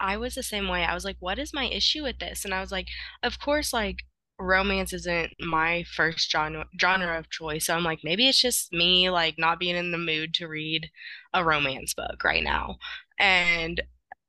I 0.00 0.16
was 0.16 0.34
the 0.34 0.42
same 0.42 0.68
way. 0.68 0.84
I 0.84 0.94
was 0.94 1.04
like, 1.04 1.16
what 1.20 1.38
is 1.38 1.52
my 1.52 1.64
issue 1.64 2.04
with 2.04 2.18
this? 2.18 2.44
And 2.44 2.54
I 2.54 2.60
was 2.60 2.70
like, 2.70 2.86
of 3.22 3.38
course, 3.40 3.72
like 3.72 4.04
romance 4.38 4.92
isn't 4.92 5.32
my 5.40 5.84
first 5.94 6.30
genre 6.30 6.64
genre 6.80 7.18
of 7.18 7.30
choice. 7.30 7.66
So 7.66 7.74
I'm 7.74 7.82
like, 7.84 8.00
maybe 8.04 8.28
it's 8.28 8.40
just 8.40 8.72
me 8.72 9.10
like 9.10 9.34
not 9.38 9.58
being 9.58 9.76
in 9.76 9.90
the 9.90 9.98
mood 9.98 10.34
to 10.34 10.46
read 10.46 10.88
a 11.34 11.44
romance 11.44 11.94
book 11.94 12.22
right 12.24 12.44
now. 12.44 12.76
And 13.18 13.82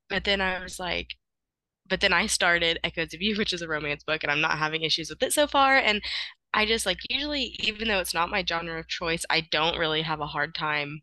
but 0.09 0.23
then 0.23 0.41
I 0.41 0.61
was 0.63 0.79
like, 0.79 1.09
but 1.87 2.01
then 2.01 2.13
I 2.13 2.27
started 2.27 2.79
Echoes 2.83 3.13
of 3.13 3.21
You, 3.21 3.35
which 3.37 3.53
is 3.53 3.61
a 3.61 3.67
romance 3.67 4.03
book, 4.03 4.23
and 4.23 4.31
I'm 4.31 4.41
not 4.41 4.57
having 4.57 4.83
issues 4.83 5.09
with 5.09 5.23
it 5.23 5.33
so 5.33 5.47
far. 5.47 5.77
And 5.77 6.01
I 6.53 6.65
just 6.65 6.85
like 6.85 6.99
usually, 7.09 7.55
even 7.59 7.87
though 7.87 7.99
it's 7.99 8.13
not 8.13 8.29
my 8.29 8.43
genre 8.45 8.79
of 8.79 8.87
choice, 8.87 9.25
I 9.29 9.41
don't 9.51 9.77
really 9.77 10.01
have 10.03 10.19
a 10.19 10.27
hard 10.27 10.55
time 10.55 11.01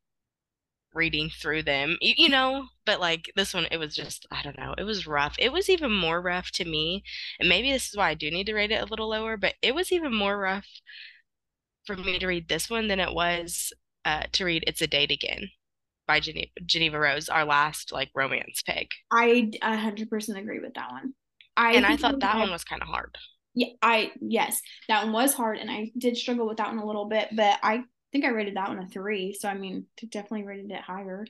reading 0.94 1.30
through 1.30 1.62
them, 1.62 1.98
you 2.00 2.28
know, 2.28 2.68
but 2.86 3.00
like 3.00 3.30
this 3.36 3.52
one, 3.54 3.66
it 3.70 3.76
was 3.78 3.94
just, 3.94 4.26
I 4.30 4.42
don't 4.42 4.58
know, 4.58 4.74
it 4.78 4.84
was 4.84 5.06
rough. 5.06 5.36
It 5.38 5.52
was 5.52 5.68
even 5.68 5.92
more 5.92 6.20
rough 6.22 6.50
to 6.52 6.64
me, 6.64 7.04
and 7.38 7.48
maybe 7.48 7.70
this 7.70 7.88
is 7.88 7.96
why 7.96 8.10
I 8.10 8.14
do 8.14 8.30
need 8.30 8.46
to 8.46 8.54
rate 8.54 8.72
it 8.72 8.82
a 8.82 8.86
little 8.86 9.08
lower, 9.10 9.36
but 9.36 9.54
it 9.62 9.74
was 9.74 9.92
even 9.92 10.14
more 10.14 10.38
rough 10.38 10.66
for 11.84 11.96
me 11.96 12.18
to 12.18 12.26
read 12.26 12.48
this 12.48 12.68
one 12.68 12.88
than 12.88 13.00
it 13.00 13.12
was 13.12 13.72
uh, 14.04 14.24
to 14.32 14.44
read 14.44 14.64
It's 14.66 14.82
a 14.82 14.86
Date 14.86 15.10
Again 15.10 15.50
by 16.06 16.20
Geneva, 16.20 16.50
Geneva 16.64 16.98
Rose, 16.98 17.28
our 17.28 17.44
last 17.44 17.92
like 17.92 18.10
romance 18.14 18.62
pick. 18.62 18.90
I 19.10 19.50
100% 19.62 20.38
agree 20.38 20.60
with 20.60 20.74
that 20.74 20.90
one. 20.90 21.14
I 21.56 21.76
And 21.76 21.86
I 21.86 21.96
thought 21.96 22.20
that 22.20 22.38
one 22.38 22.50
was 22.50 22.64
kind 22.64 22.82
of 22.82 22.88
hard. 22.88 23.16
Yeah, 23.56 23.68
I, 23.82 24.12
yes, 24.20 24.60
that 24.88 25.04
one 25.04 25.12
was 25.12 25.34
hard, 25.34 25.58
and 25.58 25.70
I 25.70 25.90
did 25.98 26.16
struggle 26.16 26.46
with 26.46 26.58
that 26.58 26.68
one 26.68 26.78
a 26.78 26.86
little 26.86 27.06
bit, 27.06 27.30
but 27.34 27.58
I 27.62 27.84
think 28.12 28.24
I 28.24 28.28
rated 28.28 28.56
that 28.56 28.68
one 28.68 28.78
a 28.78 28.86
three. 28.86 29.32
So, 29.32 29.48
I 29.48 29.54
mean, 29.54 29.86
definitely 30.10 30.44
rated 30.44 30.70
it 30.70 30.82
higher. 30.82 31.26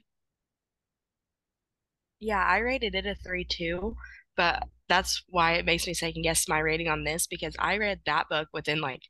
Yeah, 2.21 2.43
I 2.45 2.59
rated 2.59 2.95
it 2.95 3.07
a 3.07 3.15
three 3.15 3.45
too, 3.45 3.97
but 4.37 4.63
that's 4.89 5.23
why 5.29 5.55
it 5.55 5.65
makes 5.65 5.87
me 5.87 5.95
second 5.95 6.23
guess 6.23 6.49
my 6.49 6.59
rating 6.59 6.89
on 6.89 7.05
this 7.05 7.27
because 7.27 7.55
I 7.59 7.77
read 7.79 8.01
that 8.07 8.29
book 8.29 8.49
within 8.53 8.81
like 8.81 9.03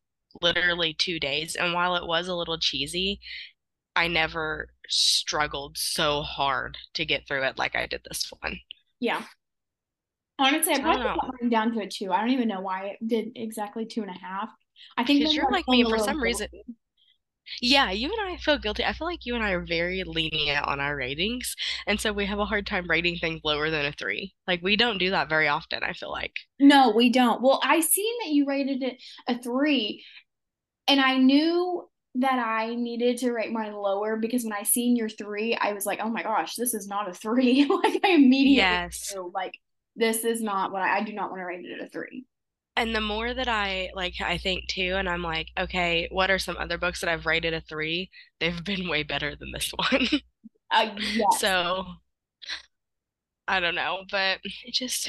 literally 0.43 0.95
two 0.95 1.19
days. 1.21 1.55
And 1.57 1.73
while 1.75 1.97
it 1.97 2.07
was 2.07 2.29
a 2.29 2.35
little 2.35 2.59
cheesy, 2.59 3.21
I 3.97 4.09
never 4.09 4.71
struggled 4.89 5.79
so 5.79 6.23
hard 6.23 6.79
to 6.95 7.07
get 7.07 7.29
through 7.29 7.45
it 7.45 7.59
like 7.59 7.77
I 7.77 7.87
did 7.87 8.03
this 8.09 8.31
one. 8.41 8.61
Yeah. 9.01 9.25
Honestly, 10.39 10.75
I 10.75 10.79
I 10.79 10.79
probably 10.79 11.01
know, 11.03 11.17
put 11.19 11.23
mine 11.41 11.51
down 11.51 11.73
to 11.73 11.81
a 11.81 11.87
two. 11.89 12.13
I 12.13 12.21
don't 12.21 12.31
even 12.31 12.49
know 12.49 12.61
why 12.61 12.89
it 12.89 13.09
did 13.09 13.33
exactly 13.37 13.87
two 13.87 14.03
and 14.03 14.11
a 14.11 14.19
half. 14.19 14.51
I 14.97 15.05
think 15.05 15.23
because 15.23 15.35
you're 15.35 15.51
like 15.51 15.69
me, 15.69 15.81
feeling 15.81 15.81
and 15.81 15.89
a 15.91 15.91
for 15.91 15.99
some 15.99 16.23
reason, 16.23 16.49
yeah, 17.61 17.91
you 17.91 18.11
and 18.11 18.33
I 18.35 18.37
feel 18.39 18.59
guilty. 18.59 18.85
I 18.85 18.93
feel 18.93 19.07
like 19.07 19.25
you 19.27 19.35
and 19.35 19.45
I 19.45 19.51
are 19.53 19.65
very 19.65 20.03
lenient 20.05 20.67
on 20.67 20.81
our 20.81 20.97
ratings, 20.97 21.55
and 21.87 22.01
so 22.01 22.13
we 22.13 22.27
have 22.27 22.39
a 22.39 22.45
hard 22.47 22.67
time 22.67 22.87
rating 22.89 23.19
things 23.19 23.41
lower 23.45 23.71
than 23.71 23.85
a 23.87 23.93
three. 23.93 24.35
Like 24.47 24.63
we 24.63 24.77
don't 24.77 24.99
do 24.99 25.11
that 25.11 25.29
very 25.29 25.49
often, 25.49 25.83
I 25.83 25.93
feel 25.93 26.11
like. 26.11 26.33
No, 26.59 26.91
we 26.91 27.11
don't. 27.11 27.43
Well, 27.43 27.61
I 27.63 27.81
seen 27.81 28.13
that 28.25 28.31
you 28.31 28.47
rated 28.47 28.83
it 28.83 29.03
a 29.29 29.37
three, 29.39 30.05
and 30.89 31.01
I 31.01 31.19
knew 31.19 31.89
that 32.17 32.39
I 32.39 32.75
needed 32.77 33.19
to 33.19 33.33
rate 33.33 33.53
mine 33.53 33.75
lower 33.75 34.17
because 34.17 34.45
when 34.45 34.53
I 34.55 34.65
seen 34.65 34.97
your 34.97 35.09
three, 35.11 35.57
I 35.57 35.73
was 35.75 35.87
like, 35.87 36.01
oh 36.03 36.11
my 36.11 36.23
gosh, 36.23 36.57
this 36.57 36.75
is 36.75 36.89
not 36.89 37.09
a 37.11 37.15
three. 37.15 37.67
like 37.85 38.01
I 38.05 38.11
immediately 38.11 38.81
Yes. 38.81 39.15
knew, 39.15 39.31
like 39.35 39.55
this 39.97 40.25
is 40.25 40.43
not 40.43 40.73
what 40.73 40.83
I, 40.83 40.99
I 40.99 41.03
do 41.03 41.13
not 41.13 41.31
want 41.31 41.41
to 41.41 41.47
rate 41.47 41.65
it 41.65 41.81
at 41.81 41.87
a 41.87 41.91
three. 41.91 42.27
And 42.77 42.95
the 42.95 43.01
more 43.01 43.33
that 43.35 43.49
I 43.49 43.91
like, 43.95 44.15
I 44.21 44.37
think 44.39 44.69
too, 44.69 44.95
and 44.97 45.09
I'm 45.09 45.23
like, 45.23 45.49
okay, 45.59 46.09
what 46.11 46.31
are 46.31 46.39
some 46.39 46.57
other 46.59 46.77
books 46.79 47.01
that 47.01 47.09
I've 47.11 47.27
rated 47.27 47.55
a 47.55 47.61
three? 47.63 48.11
They've 48.39 48.63
been 48.65 48.89
way 48.89 49.03
better 49.03 49.35
than 49.35 49.51
this 49.53 49.71
one. 49.77 50.09
Uh, 50.71 50.91
yes, 50.97 51.27
So 51.31 51.87
I 53.49 53.61
don't 53.61 53.75
know, 53.75 54.05
but 54.11 54.41
it's 54.65 54.79
just 54.79 55.09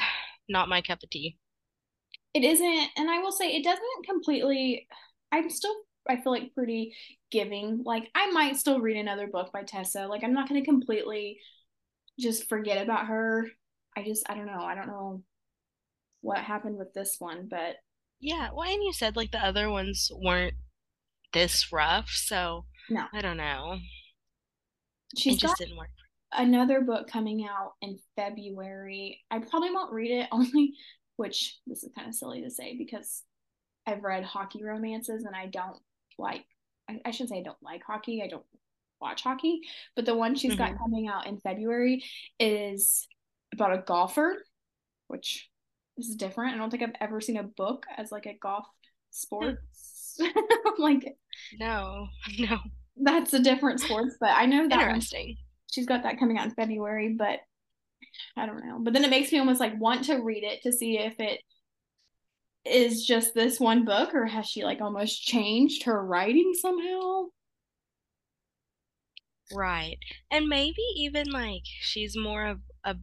not 0.50 0.69
my 0.69 0.82
cup 0.82 1.04
of 1.04 1.10
tea. 1.10 1.38
it 2.34 2.43
isn't, 2.43 2.89
and 2.97 3.10
I 3.10 3.19
will 3.19 3.32
say 3.32 3.56
it 3.56 3.63
doesn't 3.63 4.06
completely. 4.06 4.88
I'm 5.32 5.50
still, 5.50 5.73
I 6.10 6.17
feel 6.17 6.32
like 6.32 6.54
pretty 6.54 6.95
giving. 7.32 7.84
Like 7.84 8.10
I 8.15 8.32
might 8.32 8.58
still 8.58 8.80
read 8.80 8.97
another 8.97 9.28
book 9.28 9.52
by 9.52 9.63
Tessa. 9.63 10.08
Like 10.08 10.23
I'm 10.23 10.34
not 10.34 10.47
going 10.47 10.62
to 10.62 10.65
completely 10.69 11.39
just 12.19 12.50
forget 12.50 12.84
about 12.84 13.08
her. 13.08 13.47
I 13.98 14.04
just, 14.06 14.30
I 14.30 14.36
don't 14.36 14.48
know. 14.48 14.62
I 14.64 14.76
don't 14.76 14.88
know 14.88 15.24
what 16.22 16.40
happened 16.40 16.78
with 16.78 16.94
this 16.94 17.16
one, 17.20 17.48
but 17.50 17.78
Yeah, 18.20 18.50
well, 18.54 18.70
and 18.70 18.84
you 18.84 18.94
said 18.94 19.16
like 19.16 19.32
the 19.32 19.44
other 19.44 19.70
ones 19.72 20.12
weren't 20.14 20.56
this 21.34 21.72
rough, 21.74 22.10
so 22.12 22.66
no. 22.90 23.08
I 23.14 23.22
don't 23.22 23.38
know. 23.38 23.80
It 25.28 25.38
She's 25.38 25.38
just 25.38 25.58
didn't 25.58 25.78
work. 25.78 25.92
another 26.34 26.82
book 26.82 27.10
coming 27.10 27.46
out 27.48 27.74
in 27.82 28.00
February. 28.16 29.24
I 29.32 29.40
probably 29.40 29.72
won't 29.72 29.94
read 29.94 30.12
it 30.12 30.30
only, 30.34 30.76
which 31.18 31.60
this 31.68 31.84
is 31.84 31.92
kind 31.96 32.10
of 32.10 32.16
silly 32.16 32.42
to 32.44 32.52
say 32.52 32.78
because 32.78 33.24
I've 33.88 34.04
read 34.04 34.24
hockey 34.26 34.64
romances 34.64 35.26
and 35.26 35.36
I 35.36 35.48
don't 35.48 35.78
like, 36.18 36.46
I, 36.90 37.02
I 37.06 37.12
shouldn't 37.12 37.32
say 37.32 37.40
I 37.40 37.44
don't 37.44 37.64
like 37.64 37.84
hockey. 37.86 38.24
I 38.24 38.30
don't 38.30 38.46
watch 39.02 39.24
hockey, 39.24 39.62
but 39.96 40.06
the 40.06 40.16
one 40.16 40.36
she's 40.36 40.56
got 40.56 40.72
hmm 40.72 40.80
coming 40.80 41.08
out 41.08 41.28
in 41.28 41.40
February 41.40 42.04
is 42.40 43.08
about 43.58 43.74
a 43.78 43.84
golfer, 43.84 44.36
which 45.08 45.50
this 45.98 46.08
is 46.08 46.15
different. 46.15 46.56
I 46.56 46.58
don't 46.58 46.70
think 46.70 46.84
I've 46.84 46.96
ever 47.02 47.22
seen 47.22 47.38
a 47.38 47.43
book 47.43 47.86
as 47.98 48.12
like 48.12 48.26
a 48.26 48.38
golf 48.41 48.65
Hmm. 49.41 49.56
sports. 49.56 50.20
like 50.78 51.17
No, 51.60 52.08
no. 52.39 52.60
that's 52.98 53.34
a 53.34 53.39
different 53.39 53.80
sports, 53.80 54.15
but 54.20 54.30
I 54.32 54.46
know 54.46 54.67
that 54.70 54.88
one. 54.88 54.96
Interesting. 54.96 55.38
She's 55.72 55.86
got 55.86 56.04
that 56.04 56.20
coming 56.20 56.38
out 56.38 56.46
in 56.46 56.52
February, 56.56 57.15
but 57.17 57.39
I 58.38 58.46
don't 58.46 58.65
know. 58.65 58.80
But 58.82 58.93
then 58.93 59.04
it 59.04 59.10
makes 59.10 59.32
me 59.32 59.39
almost 59.39 59.60
like 59.60 59.80
want 59.80 60.06
to 60.06 60.17
read 60.24 60.43
it 60.43 60.62
to 60.63 60.72
see 60.74 60.98
if 61.00 61.20
it 61.20 61.41
is 62.65 63.06
just 63.06 63.34
this 63.34 63.60
one 63.60 63.86
book 63.86 64.13
or 64.13 64.26
has 64.26 64.46
she 64.48 64.63
like 64.63 64.82
almost 64.82 65.24
changed 65.24 65.84
her 65.84 66.06
writing 66.06 66.54
somehow? 66.54 67.26
Right. 69.52 69.98
And 70.32 70.48
maybe 70.48 70.82
even 70.98 71.30
like 71.32 71.63
she's 71.65 72.15
more 72.17 72.46
of 72.46 72.60
a, 72.84 72.96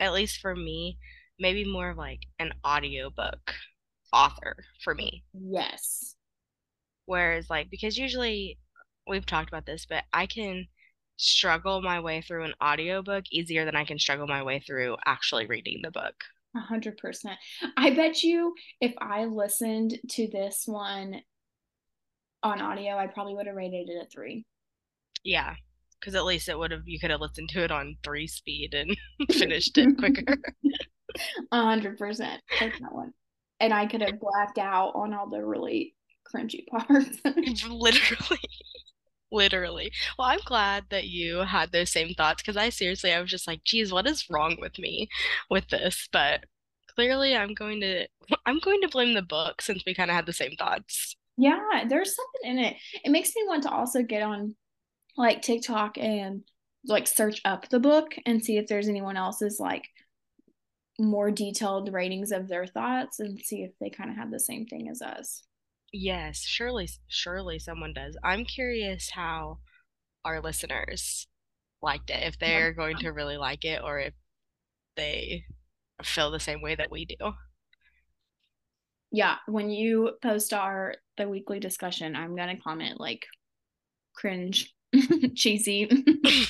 at 0.00 0.12
least 0.12 0.40
for 0.40 0.54
me, 0.54 0.98
maybe 1.38 1.64
more 1.64 1.90
of 1.90 1.96
like 1.96 2.20
an 2.38 2.52
audiobook 2.64 3.54
author 4.12 4.56
for 4.82 4.94
me. 4.94 5.24
Yes. 5.32 6.14
Whereas 7.06 7.48
like 7.50 7.70
because 7.70 7.96
usually 7.96 8.58
we've 9.06 9.26
talked 9.26 9.48
about 9.48 9.66
this, 9.66 9.86
but 9.86 10.04
I 10.12 10.26
can 10.26 10.66
struggle 11.16 11.80
my 11.80 12.00
way 12.00 12.20
through 12.20 12.44
an 12.44 12.54
audiobook 12.62 13.24
easier 13.30 13.64
than 13.64 13.76
I 13.76 13.84
can 13.84 13.98
struggle 13.98 14.26
my 14.26 14.42
way 14.42 14.60
through 14.60 14.96
actually 15.06 15.46
reading 15.46 15.80
the 15.82 15.90
book. 15.90 16.14
A 16.54 16.60
hundred 16.60 16.96
percent. 16.96 17.38
I 17.76 17.90
bet 17.94 18.22
you 18.22 18.54
if 18.80 18.94
I 18.98 19.26
listened 19.26 19.98
to 20.10 20.28
this 20.28 20.64
one 20.66 21.20
on 22.42 22.60
audio, 22.60 22.96
I 22.96 23.06
probably 23.06 23.34
would 23.34 23.46
have 23.46 23.56
rated 23.56 23.88
it 23.88 24.02
a 24.02 24.06
three. 24.10 24.44
Yeah. 25.24 25.54
Because 26.00 26.14
at 26.14 26.24
least 26.24 26.48
it 26.48 26.58
would 26.58 26.70
have 26.70 26.86
you 26.86 26.98
could 26.98 27.10
have 27.10 27.20
listened 27.20 27.48
to 27.50 27.64
it 27.64 27.70
on 27.70 27.96
three 28.02 28.26
speed 28.26 28.74
and 28.74 28.96
finished 29.32 29.76
it 29.78 29.96
quicker. 29.98 30.36
A 31.52 31.62
hundred 31.62 31.98
percent. 31.98 32.42
Take 32.58 32.78
that 32.80 32.92
one. 32.94 33.12
And 33.60 33.72
I 33.72 33.86
could 33.86 34.02
have 34.02 34.20
blacked 34.20 34.58
out 34.58 34.92
on 34.94 35.14
all 35.14 35.28
the 35.30 35.44
really 35.44 35.94
cringy 36.30 36.66
parts. 36.66 37.20
Literally. 37.68 38.38
Literally. 39.32 39.90
Well, 40.18 40.28
I'm 40.28 40.40
glad 40.44 40.84
that 40.90 41.08
you 41.08 41.38
had 41.38 41.72
those 41.72 41.90
same 41.90 42.14
thoughts 42.14 42.42
because 42.42 42.56
I 42.56 42.68
seriously, 42.68 43.12
I 43.12 43.20
was 43.20 43.30
just 43.30 43.46
like, 43.46 43.64
geez, 43.64 43.92
what 43.92 44.06
is 44.06 44.28
wrong 44.30 44.56
with 44.60 44.78
me 44.78 45.08
with 45.50 45.68
this? 45.68 46.08
But 46.12 46.44
clearly 46.94 47.34
I'm 47.36 47.54
going 47.54 47.80
to 47.80 48.06
I'm 48.46 48.58
going 48.60 48.80
to 48.82 48.88
blame 48.88 49.14
the 49.14 49.22
book 49.22 49.62
since 49.62 49.82
we 49.86 49.94
kind 49.94 50.10
of 50.10 50.16
had 50.16 50.26
the 50.26 50.32
same 50.32 50.52
thoughts. 50.58 51.16
yeah, 51.36 51.84
there's 51.88 52.14
something 52.16 52.58
in 52.58 52.58
it. 52.64 52.76
It 53.04 53.10
makes 53.10 53.34
me 53.36 53.44
want 53.46 53.62
to 53.64 53.70
also 53.70 54.02
get 54.02 54.22
on 54.22 54.54
like 55.16 55.42
TikTok 55.42 55.98
and 55.98 56.42
like 56.86 57.06
search 57.06 57.40
up 57.44 57.68
the 57.68 57.80
book 57.80 58.14
and 58.26 58.44
see 58.44 58.58
if 58.58 58.66
there's 58.66 58.88
anyone 58.88 59.16
else's 59.16 59.58
like 59.58 59.84
more 60.98 61.30
detailed 61.30 61.92
ratings 61.92 62.32
of 62.32 62.48
their 62.48 62.66
thoughts 62.66 63.20
and 63.20 63.40
see 63.40 63.62
if 63.62 63.72
they 63.80 63.90
kind 63.90 64.10
of 64.10 64.16
have 64.16 64.30
the 64.30 64.40
same 64.40 64.66
thing 64.66 64.88
as 64.88 65.02
us. 65.02 65.42
Yes, 65.92 66.40
surely, 66.40 66.88
surely 67.08 67.58
someone 67.58 67.92
does. 67.92 68.16
I'm 68.22 68.44
curious 68.44 69.10
how 69.10 69.58
our 70.24 70.40
listeners 70.40 71.26
liked 71.82 72.10
it, 72.10 72.22
if 72.22 72.38
they're 72.38 72.72
going 72.72 72.98
to 72.98 73.10
really 73.10 73.36
like 73.36 73.64
it 73.64 73.80
or 73.82 73.98
if 73.98 74.14
they 74.96 75.44
feel 76.02 76.30
the 76.30 76.40
same 76.40 76.62
way 76.62 76.74
that 76.74 76.90
we 76.90 77.04
do. 77.04 77.16
Yeah, 79.12 79.36
when 79.46 79.70
you 79.70 80.12
post 80.20 80.52
our 80.52 80.96
the 81.16 81.28
weekly 81.28 81.60
discussion, 81.60 82.16
I'm 82.16 82.36
gonna 82.36 82.58
comment 82.58 83.00
like 83.00 83.26
cringe, 84.14 84.74
cheesy. 85.34 85.88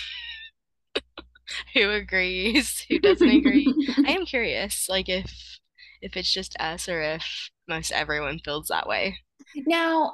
Who 1.75 1.91
agrees? 1.91 2.85
Who 2.89 2.99
doesn't 2.99 3.29
agree? 3.29 3.67
I 4.07 4.13
am 4.13 4.27
curious, 4.27 4.89
like 4.89 5.09
if 5.09 5.61
if 6.03 6.17
it's 6.17 6.33
just 6.33 6.57
us 6.61 6.89
or 6.89 7.01
if 7.01 7.51
most 7.69 7.93
everyone 7.93 8.41
feels 8.45 8.69
that 8.69 8.89
way. 8.89 9.17
Now, 9.67 10.13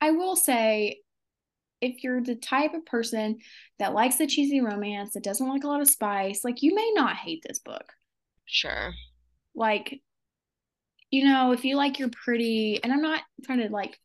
I 0.00 0.10
will 0.10 0.36
say 0.36 1.00
if 1.80 2.02
you're 2.02 2.22
the 2.22 2.34
type 2.34 2.74
of 2.74 2.86
person 2.86 3.38
that 3.78 3.92
likes 3.92 4.16
the 4.16 4.26
cheesy 4.26 4.60
romance, 4.60 5.12
that 5.12 5.22
doesn't 5.22 5.48
like 5.48 5.64
a 5.64 5.66
lot 5.66 5.80
of 5.80 5.88
spice, 5.88 6.42
like 6.44 6.62
you 6.62 6.74
may 6.74 6.92
not 6.94 7.16
hate 7.16 7.42
this 7.46 7.58
book. 7.58 7.84
Sure. 8.46 8.92
Like, 9.54 10.00
you 11.10 11.24
know, 11.24 11.52
if 11.52 11.64
you 11.64 11.76
like 11.76 11.98
your 11.98 12.08
pretty, 12.10 12.80
and 12.82 12.92
I'm 12.92 13.02
not 13.02 13.22
trying 13.44 13.60
to 13.60 13.68
like, 13.68 13.98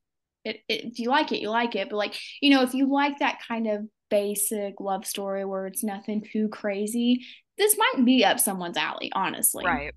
it, 0.46 0.58
it, 0.68 0.86
if 0.86 1.00
you 1.00 1.10
like 1.10 1.32
it, 1.32 1.42
you 1.42 1.50
like 1.50 1.76
it, 1.76 1.90
but 1.90 1.98
like, 1.98 2.16
you 2.42 2.50
know, 2.50 2.64
if 2.64 2.74
you 2.74 2.92
like 2.92 3.20
that 3.20 3.40
kind 3.48 3.68
of 3.68 3.86
basic 4.10 4.80
love 4.80 5.06
story 5.06 5.46
where 5.46 5.68
it's 5.68 5.84
nothing 5.84 6.24
too 6.32 6.50
crazy, 6.50 7.26
this 7.58 7.78
might 7.78 8.06
be 8.06 8.24
up 8.24 8.40
someone's 8.40 8.78
alley, 8.78 9.12
honestly. 9.14 9.66
Right. 9.66 9.94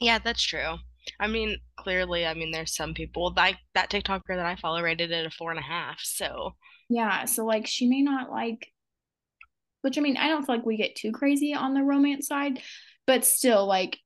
Yeah, 0.00 0.18
that's 0.18 0.42
true. 0.42 0.76
I 1.18 1.26
mean, 1.26 1.56
clearly, 1.76 2.26
I 2.26 2.34
mean, 2.34 2.50
there's 2.50 2.74
some 2.74 2.94
people 2.94 3.32
like 3.36 3.56
that 3.74 3.90
TikToker 3.90 4.20
that 4.28 4.46
I 4.46 4.56
follow 4.56 4.82
rated 4.82 5.10
it 5.10 5.26
a 5.26 5.30
four 5.30 5.50
and 5.50 5.58
a 5.58 5.62
half. 5.62 6.00
So 6.00 6.54
yeah, 6.88 7.24
so 7.24 7.44
like 7.44 7.66
she 7.66 7.86
may 7.86 8.02
not 8.02 8.30
like, 8.30 8.72
which 9.82 9.98
I 9.98 10.00
mean, 10.00 10.16
I 10.16 10.28
don't 10.28 10.44
feel 10.44 10.56
like 10.56 10.66
we 10.66 10.76
get 10.76 10.96
too 10.96 11.12
crazy 11.12 11.54
on 11.54 11.74
the 11.74 11.82
romance 11.82 12.26
side, 12.26 12.60
but 13.06 13.24
still, 13.24 13.66
like, 13.66 13.98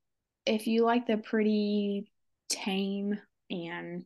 if 0.46 0.66
you 0.66 0.84
like 0.84 1.06
the 1.06 1.16
pretty 1.16 2.10
tame 2.48 3.18
and 3.50 4.04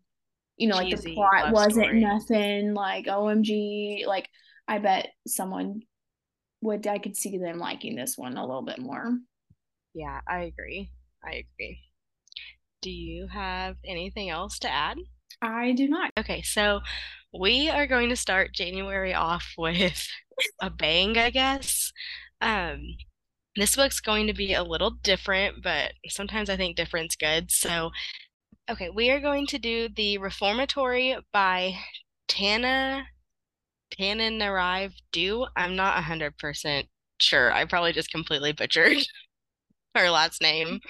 you 0.59 0.69
know, 0.69 0.77
like 0.77 0.91
the 0.91 1.15
plot 1.15 1.53
wasn't 1.53 1.87
story. 1.87 2.01
nothing 2.01 2.75
like 2.75 3.07
OMG, 3.07 4.05
like 4.07 4.29
I 4.67 4.79
bet 4.79 5.09
someone 5.27 5.83
would 6.61 6.87
I 6.87 6.99
could 6.99 7.17
see 7.17 7.39
them 7.39 7.59
liking 7.59 7.97
this 7.97 8.19
one 8.19 8.37
a 8.37 8.45
little 8.45 8.63
bit 8.63 8.79
more. 8.79 9.19
Yeah, 9.95 10.21
I 10.29 10.43
agree. 10.43 10.91
I 11.25 11.45
agree. 11.57 11.81
Do 12.83 12.91
you 12.91 13.29
have 13.29 13.77
anything 13.85 14.31
else 14.31 14.59
to 14.61 14.71
add? 14.71 14.99
I 15.43 15.73
do 15.73 15.89
not. 15.89 16.11
Okay, 16.19 16.43
so 16.43 16.81
we 17.33 17.69
are 17.69 17.87
going 17.87 18.09
to 18.09 18.17
start 18.17 18.55
January 18.55 19.15
off 19.15 19.55
with 19.57 20.07
a 20.61 20.71
bang, 20.71 21.17
I 21.19 21.31
guess. 21.31 21.93
Um, 22.41 22.83
this 23.57 23.77
book's 23.77 24.01
going 24.01 24.27
to 24.29 24.33
be 24.35 24.55
a 24.55 24.63
little 24.63 24.91
different, 24.91 25.63
but 25.63 25.93
sometimes 26.09 26.49
I 26.49 26.57
think 26.57 26.77
different's 26.77 27.17
good. 27.17 27.51
So, 27.51 27.91
okay, 28.69 28.91
we 28.91 29.11
are 29.11 29.21
going 29.21 29.47
to 29.47 29.59
do 29.59 29.89
The 29.89 30.19
Reformatory 30.19 31.17
by 31.33 31.79
Tana 32.29 33.07
Tananarive 33.99 34.95
Due. 35.13 35.47
I'm 35.57 35.75
not 35.77 36.03
100% 36.03 36.85
sure. 37.21 37.53
I 37.53 37.65
probably 37.65 37.93
just 37.93 38.11
completely 38.11 38.53
butchered 38.53 38.99
her 39.95 40.11
last 40.11 40.43
name. 40.43 40.81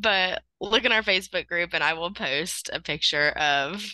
But 0.00 0.42
look 0.60 0.84
in 0.84 0.92
our 0.92 1.02
Facebook 1.02 1.46
group 1.46 1.70
and 1.72 1.82
I 1.82 1.94
will 1.94 2.12
post 2.12 2.70
a 2.72 2.80
picture 2.80 3.30
of 3.30 3.84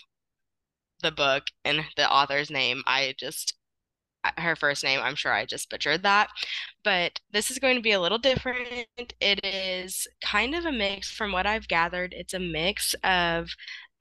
the 1.03 1.13
book 1.13 1.45
and 1.65 1.85
the 1.97 2.11
author's 2.11 2.51
name. 2.51 2.83
I 2.87 3.15
just 3.19 3.55
her 4.37 4.57
first 4.57 4.85
name, 4.85 5.01
I'm 5.03 5.15
sure 5.15 5.33
I 5.33 5.45
just 5.47 5.71
butchered 5.71 6.03
that. 6.03 6.29
But 6.85 7.21
this 7.33 7.51
is 7.51 7.59
going 7.59 7.77
to 7.77 7.83
be 7.83 7.93
a 7.93 8.01
little 8.01 8.19
different. 8.19 8.87
It 9.21 9.45
is 9.45 10.07
kind 10.23 10.55
of 10.55 10.67
a 10.67 10.73
mix 10.73 11.11
from 11.11 11.33
what 11.33 11.47
I've 11.47 11.69
gathered. 11.69 12.15
It's 12.17 12.35
a 12.35 12.39
mix 12.39 12.95
of 13.05 13.51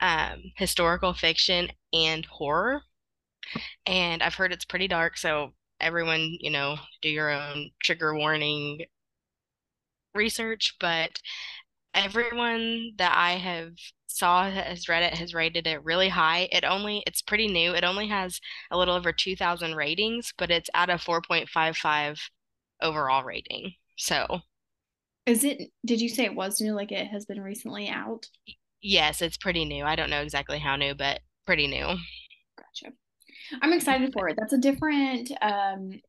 um, 0.01 0.43
historical 0.55 1.13
fiction 1.13 1.69
and 1.93 2.25
horror. 2.25 2.81
And 3.85 4.21
I've 4.21 4.35
heard 4.35 4.51
it's 4.51 4.65
pretty 4.65 4.87
dark, 4.87 5.17
so 5.17 5.53
everyone, 5.79 6.37
you 6.39 6.49
know, 6.51 6.77
do 7.01 7.09
your 7.09 7.29
own 7.29 7.71
trigger 7.81 8.15
warning 8.15 8.85
research, 10.13 10.75
but 10.79 11.21
everyone 11.93 12.91
that 12.97 13.13
I 13.15 13.33
have 13.33 13.71
saw 14.17 14.49
has 14.49 14.87
read 14.89 15.03
it 15.03 15.17
has 15.17 15.33
rated 15.33 15.67
it 15.67 15.83
really 15.83 16.09
high. 16.09 16.47
It 16.51 16.63
only 16.63 17.03
it's 17.07 17.21
pretty 17.21 17.47
new. 17.47 17.73
It 17.73 17.83
only 17.83 18.07
has 18.07 18.39
a 18.71 18.77
little 18.77 18.95
over 18.95 19.11
2000 19.11 19.75
ratings, 19.75 20.33
but 20.37 20.51
it's 20.51 20.69
at 20.73 20.89
a 20.89 20.93
4.55 20.93 22.19
overall 22.81 23.23
rating. 23.23 23.73
So 23.95 24.41
is 25.25 25.43
it 25.43 25.71
did 25.85 26.01
you 26.01 26.09
say 26.09 26.25
it 26.25 26.35
was 26.35 26.61
new 26.61 26.73
like 26.73 26.91
it 26.91 27.07
has 27.07 27.25
been 27.25 27.41
recently 27.41 27.89
out? 27.89 28.27
Yes, 28.81 29.21
it's 29.21 29.37
pretty 29.37 29.65
new. 29.65 29.83
I 29.83 29.95
don't 29.95 30.09
know 30.09 30.21
exactly 30.21 30.59
how 30.59 30.75
new, 30.75 30.95
but 30.95 31.21
pretty 31.45 31.67
new. 31.67 31.85
Gotcha. 32.57 32.93
I'm 33.61 33.73
excited 33.73 34.13
for 34.17 34.29
it. 34.29 34.37
That's 34.39 34.53
a 34.53 34.57
different 34.57 35.31
um 35.41 36.01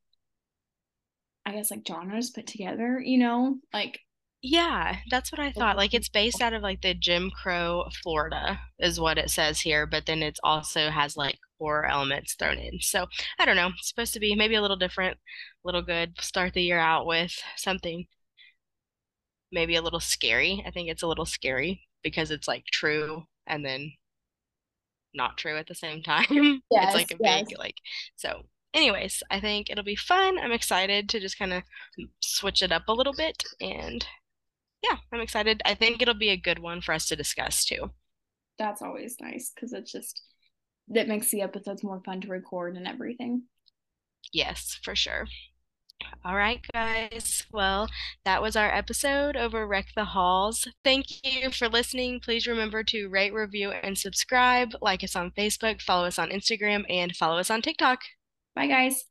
I 1.45 1.53
guess 1.53 1.71
like 1.71 1.87
genres 1.87 2.31
put 2.31 2.47
together, 2.47 3.01
you 3.03 3.19
know? 3.19 3.57
Like 3.73 4.01
yeah, 4.43 4.99
that's 5.11 5.33
what 5.33 5.41
I 5.41 5.51
thought. 5.53 5.77
Like 5.77 5.91
mm-hmm. 5.91 5.97
it's 5.97 6.09
based 6.09 6.41
out 6.41 6.53
of 6.53 6.63
like 6.63 6.81
the 6.83 6.95
Jim 6.95 7.31
Crow, 7.31 7.89
Florida, 8.03 8.61
is 8.79 9.01
what 9.01 9.19
it 9.19 9.31
says 9.31 9.61
here, 9.61 9.87
but 9.87 10.07
then 10.07 10.23
it's 10.23 10.41
also 10.45 10.91
has 10.91 11.17
like 11.17 11.39
horror 11.59 11.87
elements 11.87 12.35
thrown 12.35 12.59
in. 12.59 12.81
So 12.81 13.07
I 13.39 13.45
don't 13.45 13.57
know. 13.57 13.69
It's 13.77 13.89
supposed 13.89 14.15
to 14.15 14.21
be 14.21 14.35
maybe 14.35 14.55
a 14.55 14.63
little 14.63 14.77
different, 14.77 15.17
a 15.17 15.19
little 15.65 15.83
good. 15.83 16.21
Start 16.21 16.55
the 16.55 16.63
year 16.63 16.79
out 16.79 17.07
with 17.07 17.33
something 17.57 18.07
maybe 19.51 19.77
a 19.77 19.83
little 19.83 20.01
scary. 20.01 20.63
I 20.67 20.71
think 20.71 20.89
it's 20.89 21.03
a 21.03 21.09
little 21.09 21.27
scary 21.27 21.83
because 22.03 22.31
it's 22.31 22.47
like 22.49 22.65
true 22.73 23.25
and 23.47 23.65
then 23.65 23.93
not 25.15 25.37
true 25.37 25.57
at 25.57 25.67
the 25.67 25.75
same 25.75 26.03
time. 26.05 26.63
Yes, 26.71 26.85
it's 26.85 26.95
like 26.95 27.11
a 27.11 27.17
yes. 27.21 27.49
big 27.49 27.59
like 27.59 27.77
so 28.17 28.43
anyways, 28.75 29.23
I 29.31 29.41
think 29.41 29.71
it'll 29.71 29.85
be 29.85 29.97
fun. 29.97 30.39
I'm 30.39 30.53
excited 30.53 31.09
to 31.09 31.21
just 31.21 31.39
kind 31.39 31.53
of 31.53 31.63
mm, 31.99 32.09
switch 32.21 32.63
it 32.63 32.73
up 32.73 32.85
a 32.89 32.93
little 32.93 33.15
bit 33.15 33.43
and 33.61 34.07
yeah, 34.83 34.97
I'm 35.13 35.21
excited. 35.21 35.63
I 35.65 35.75
think 35.75 36.01
it'll 36.01 36.15
be 36.15 36.31
a 36.31 36.37
good 36.37 36.59
one 36.59 36.81
for 36.81 36.93
us 36.93 37.07
to 37.07 37.17
discuss 37.17 37.65
too. 37.65 37.91
That's 38.59 38.83
always 38.83 39.17
nice 39.21 39.53
because 39.55 39.73
it's 39.73 39.93
just 39.93 40.23
that 40.89 41.09
makes 41.09 41.31
the 41.31 41.43
episodes 41.43 41.85
more 41.85 42.01
fun 42.05 42.21
to 42.23 42.29
record 42.29 42.77
and 42.77 42.87
everything. 42.87 43.43
Yes, 44.33 44.79
for 44.83 44.95
sure. 44.95 45.27
All 46.25 46.37
right, 46.37 46.61
guys. 46.73 47.45
Well, 47.53 47.89
that 48.25 48.41
was 48.41 48.57
our 48.57 48.73
episode 48.73 49.37
over 49.37 49.67
Wreck 49.67 49.87
the 49.97 50.05
Halls. 50.05 50.69
Thank 50.85 51.07
you 51.25 51.51
for 51.51 51.69
listening. 51.69 52.21
Please 52.21 52.47
remember 52.47 52.85
to 52.85 53.09
rate, 53.09 53.33
review, 53.33 53.71
and 53.71 53.99
subscribe. 53.99 54.71
Like 54.81 55.03
us 55.03 55.17
on 55.17 55.33
Facebook, 55.33 55.81
follow 55.81 56.07
us 56.07 56.19
on 56.19 56.31
Instagram, 56.31 56.85
and 56.89 57.17
follow 57.17 57.39
us 57.39 57.51
on 57.51 57.63
TikTok. 57.63 58.01
Bye, 58.55 58.69
guys. 58.69 59.08